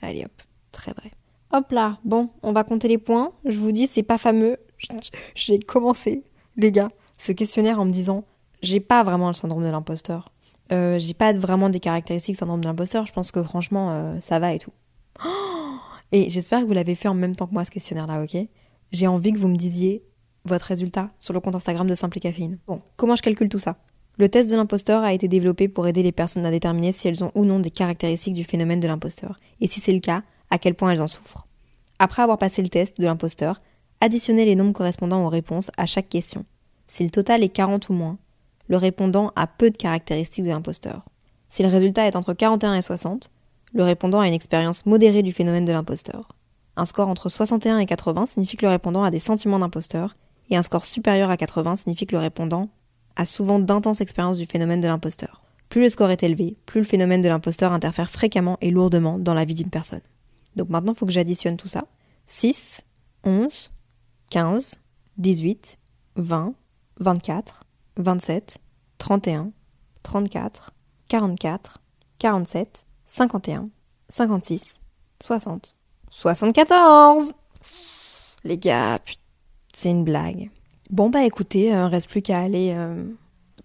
allez 0.00 0.24
hop, 0.24 0.42
très 0.72 0.92
vrai. 0.92 1.10
Hop 1.52 1.70
là, 1.70 1.98
bon, 2.04 2.30
on 2.42 2.52
va 2.52 2.64
compter 2.64 2.88
les 2.88 2.98
points. 2.98 3.32
Je 3.44 3.58
vous 3.58 3.72
dis, 3.72 3.86
c'est 3.86 4.02
pas 4.02 4.16
fameux. 4.16 4.56
J'ai 5.34 5.58
commencé, 5.58 6.24
les 6.56 6.72
gars, 6.72 6.90
ce 7.18 7.32
questionnaire 7.32 7.78
en 7.78 7.84
me 7.84 7.92
disant, 7.92 8.24
j'ai 8.62 8.80
pas 8.80 9.02
vraiment 9.02 9.28
le 9.28 9.34
syndrome 9.34 9.64
de 9.64 9.68
l'imposteur. 9.68 10.32
Euh, 10.70 10.98
j'ai 10.98 11.14
pas 11.14 11.32
vraiment 11.32 11.68
des 11.68 11.80
caractéristiques 11.80 12.36
syndrome 12.36 12.60
de 12.60 12.66
l'imposteur. 12.66 13.04
Je 13.06 13.12
pense 13.12 13.30
que 13.30 13.42
franchement, 13.42 13.90
euh, 13.90 14.20
ça 14.20 14.38
va 14.38 14.54
et 14.54 14.58
tout. 14.58 14.72
et 16.12 16.30
j'espère 16.30 16.60
que 16.60 16.66
vous 16.66 16.72
l'avez 16.72 16.94
fait 16.94 17.08
en 17.08 17.14
même 17.14 17.36
temps 17.36 17.46
que 17.46 17.52
moi 17.52 17.64
ce 17.64 17.70
questionnaire-là, 17.70 18.22
ok? 18.22 18.36
J'ai 18.92 19.06
envie 19.06 19.32
que 19.32 19.38
vous 19.38 19.48
me 19.48 19.56
disiez 19.56 20.04
votre 20.44 20.66
résultat 20.66 21.10
sur 21.18 21.32
le 21.32 21.40
compte 21.40 21.54
Instagram 21.54 21.86
de 21.86 21.94
Simple 21.94 22.18
Caféine. 22.18 22.58
Bon, 22.66 22.80
comment 22.96 23.16
je 23.16 23.22
calcule 23.22 23.48
tout 23.48 23.58
ça? 23.58 23.76
Le 24.18 24.28
test 24.28 24.50
de 24.50 24.56
l'imposteur 24.56 25.02
a 25.02 25.12
été 25.12 25.26
développé 25.28 25.68
pour 25.68 25.86
aider 25.86 26.02
les 26.02 26.12
personnes 26.12 26.44
à 26.44 26.50
déterminer 26.50 26.92
si 26.92 27.08
elles 27.08 27.24
ont 27.24 27.32
ou 27.34 27.44
non 27.44 27.60
des 27.60 27.70
caractéristiques 27.70 28.34
du 28.34 28.44
phénomène 28.44 28.80
de 28.80 28.88
l'imposteur. 28.88 29.40
Et 29.60 29.66
si 29.66 29.80
c'est 29.80 29.92
le 29.92 30.00
cas, 30.00 30.22
à 30.50 30.58
quel 30.58 30.74
point 30.74 30.90
elles 30.90 31.02
en 31.02 31.06
souffrent. 31.06 31.46
Après 31.98 32.22
avoir 32.22 32.38
passé 32.38 32.62
le 32.62 32.68
test 32.68 33.00
de 33.00 33.06
l'imposteur, 33.06 33.62
additionnez 34.00 34.44
les 34.44 34.56
nombres 34.56 34.74
correspondant 34.74 35.24
aux 35.24 35.30
réponses 35.30 35.70
à 35.78 35.86
chaque 35.86 36.08
question. 36.08 36.44
Si 36.88 37.04
le 37.04 37.10
total 37.10 37.42
est 37.42 37.48
40 37.48 37.88
ou 37.88 37.94
moins, 37.94 38.18
le 38.68 38.76
répondant 38.76 39.32
a 39.34 39.46
peu 39.46 39.70
de 39.70 39.76
caractéristiques 39.76 40.44
de 40.44 40.50
l'imposteur. 40.50 41.08
Si 41.48 41.62
le 41.62 41.68
résultat 41.68 42.06
est 42.06 42.16
entre 42.16 42.34
41 42.34 42.74
et 42.74 42.82
60, 42.82 43.30
le 43.72 43.84
répondant 43.84 44.20
a 44.20 44.28
une 44.28 44.34
expérience 44.34 44.84
modérée 44.84 45.22
du 45.22 45.32
phénomène 45.32 45.64
de 45.64 45.72
l'imposteur. 45.72 46.32
Un 46.76 46.84
score 46.84 47.08
entre 47.08 47.28
61 47.28 47.78
et 47.78 47.86
80 47.86 48.26
signifie 48.26 48.56
que 48.56 48.66
le 48.66 48.70
répondant 48.70 49.04
a 49.04 49.10
des 49.10 49.18
sentiments 49.18 49.58
d'imposteur, 49.58 50.16
et 50.52 50.56
un 50.56 50.62
score 50.62 50.84
supérieur 50.84 51.30
à 51.30 51.38
80 51.38 51.76
signifie 51.76 52.06
que 52.06 52.14
le 52.14 52.20
répondant 52.20 52.68
a 53.16 53.24
souvent 53.24 53.58
d'intenses 53.58 54.02
expériences 54.02 54.36
du 54.36 54.44
phénomène 54.44 54.82
de 54.82 54.86
l'imposteur. 54.86 55.42
Plus 55.70 55.80
le 55.80 55.88
score 55.88 56.10
est 56.10 56.22
élevé, 56.22 56.56
plus 56.66 56.80
le 56.80 56.86
phénomène 56.86 57.22
de 57.22 57.28
l'imposteur 57.28 57.72
interfère 57.72 58.10
fréquemment 58.10 58.58
et 58.60 58.70
lourdement 58.70 59.18
dans 59.18 59.32
la 59.32 59.46
vie 59.46 59.54
d'une 59.54 59.70
personne. 59.70 60.02
Donc 60.54 60.68
maintenant, 60.68 60.92
il 60.92 60.98
faut 60.98 61.06
que 61.06 61.12
j'additionne 61.12 61.56
tout 61.56 61.68
ça. 61.68 61.84
6, 62.26 62.82
11, 63.24 63.72
15, 64.28 64.78
18, 65.16 65.78
20, 66.16 66.54
24, 67.00 67.64
27, 67.96 68.58
31, 68.98 69.52
34, 70.02 70.74
44, 71.08 71.78
47, 72.18 72.86
51, 73.06 73.70
56, 74.10 74.80
60, 75.22 75.74
74 76.10 77.32
Les 78.44 78.58
gars, 78.58 78.98
c'est 79.72 79.90
une 79.90 80.04
blague. 80.04 80.50
Bon 80.90 81.10
bah 81.10 81.24
écoutez, 81.24 81.68
il 81.68 81.72
euh, 81.72 81.88
reste 81.88 82.08
plus 82.08 82.22
qu'à 82.22 82.40
aller 82.40 82.72
euh, 82.76 83.04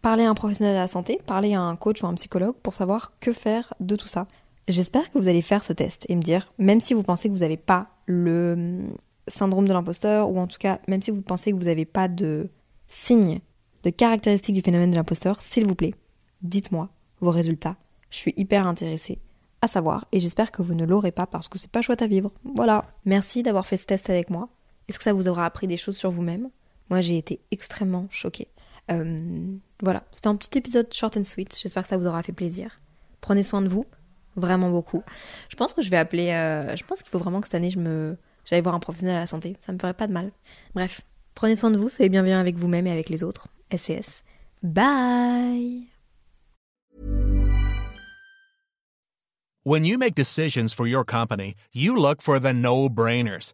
parler 0.02 0.24
à 0.24 0.30
un 0.30 0.34
professionnel 0.34 0.74
de 0.74 0.80
la 0.80 0.88
santé, 0.88 1.20
parler 1.26 1.54
à 1.54 1.62
un 1.62 1.76
coach 1.76 2.04
ou 2.04 2.08
un 2.08 2.14
psychologue 2.14 2.56
pour 2.64 2.74
savoir 2.74 3.14
que 3.20 3.34
faire 3.34 3.74
de 3.80 3.96
tout 3.96 4.08
ça. 4.08 4.28
J'espère 4.68 5.10
que 5.10 5.18
vous 5.18 5.28
allez 5.28 5.42
faire 5.42 5.64
ce 5.64 5.74
test 5.74 6.06
et 6.10 6.16
me 6.16 6.22
dire, 6.22 6.54
même 6.58 6.80
si 6.80 6.94
vous 6.94 7.04
pensez 7.04 7.30
que 7.30 7.34
vous 7.34 7.40
n'avez 7.40 7.58
pas 7.58 7.90
le 8.06 8.54
hum, 8.54 8.98
syndrome 9.28 9.68
de 9.68 9.74
l'imposteur, 9.74 10.30
ou 10.30 10.40
en 10.40 10.48
tout 10.48 10.58
cas, 10.58 10.80
même 10.88 11.02
si 11.02 11.12
vous 11.12 11.22
pensez 11.22 11.52
que 11.52 11.58
vous 11.58 11.66
n'avez 11.66 11.86
pas 11.86 12.08
de 12.08 12.50
signes, 12.88 13.40
de 13.84 13.90
caractéristiques 13.90 14.56
du 14.56 14.62
phénomène 14.62 14.92
de 14.92 14.96
l'imposteur, 14.96 15.42
s'il 15.42 15.66
vous 15.66 15.76
plaît, 15.76 15.96
dites-moi 16.42 16.90
vos 17.22 17.32
résultats. 17.32 17.76
Je 18.10 18.18
suis 18.18 18.34
hyper 18.38 18.68
intéressée 18.68 19.20
à 19.62 19.68
savoir 19.68 20.06
et 20.12 20.20
j'espère 20.20 20.52
que 20.52 20.62
vous 20.62 20.76
ne 20.76 20.86
l'aurez 20.86 21.12
pas 21.12 21.28
parce 21.28 21.48
que 21.48 21.58
c'est 21.58 21.72
pas 21.72 21.82
chouette 21.82 22.02
à 22.02 22.08
vivre. 22.08 22.32
Voilà. 22.44 22.86
Merci 23.06 23.44
d'avoir 23.44 23.66
fait 23.66 23.78
ce 23.78 23.86
test 23.86 24.10
avec 24.10 24.30
moi. 24.30 24.50
Est-ce 24.88 24.98
que 24.98 25.04
ça 25.04 25.14
vous 25.14 25.28
aura 25.28 25.46
appris 25.46 25.68
des 25.68 25.78
choses 25.78 25.98
sur 25.98 26.12
vous-même? 26.12 26.50
Moi, 26.90 27.02
j'ai 27.02 27.18
été 27.18 27.42
extrêmement 27.52 28.08
choquée. 28.10 28.48
Euh, 28.90 29.56
voilà, 29.82 30.04
c'était 30.14 30.28
un 30.28 30.36
petit 30.36 30.58
épisode 30.58 30.94
short 30.94 31.18
and 31.18 31.26
sweet. 31.26 31.58
J'espère 31.62 31.84
que 31.84 31.90
ça 31.90 31.98
vous 31.98 32.08
aura 32.08 32.24
fait 32.24 32.32
plaisir. 32.32 32.80
Prenez 33.20 33.44
soin 33.44 33.62
de 33.62 33.68
vous 33.68 33.86
vraiment 34.38 34.70
beaucoup. 34.70 35.04
Je 35.50 35.56
pense 35.56 35.74
que 35.74 35.82
je 35.82 35.90
vais 35.90 35.98
appeler. 35.98 36.30
Euh, 36.32 36.76
je 36.76 36.84
pense 36.84 37.02
qu'il 37.02 37.10
faut 37.10 37.20
vraiment 37.20 37.42
que 37.42 37.48
cette 37.48 37.56
année, 37.56 37.72
je 37.72 37.80
me, 37.80 38.16
j'aille 38.46 38.62
voir 38.62 38.76
un 38.76 38.80
professionnel 38.80 39.18
à 39.18 39.20
la 39.20 39.28
santé. 39.28 39.58
Ça 39.60 39.74
me 39.74 39.80
ferait 39.80 39.94
pas 39.94 40.08
de 40.08 40.14
mal. 40.14 40.32
Bref, 40.76 41.02
prenez 41.36 41.56
soin 41.56 41.72
de 41.72 41.78
vous, 41.78 41.90
soyez 41.90 42.10
bienveillants 42.10 42.40
avec 42.40 42.56
vous-même 42.56 42.88
et 42.88 42.92
avec 42.92 43.10
les 43.10 43.24
autres. 43.24 43.48
SCS. 43.76 44.24
Bye. 44.64 45.88
When 49.66 49.84
you 49.84 49.98
make 49.98 50.16
decisions 50.16 50.74
for 50.74 50.88
your 50.88 51.04
company, 51.04 51.54
you 51.74 51.94
look 51.98 52.22
for 52.22 52.40
the 52.40 52.54
no-brainers. 52.54 53.54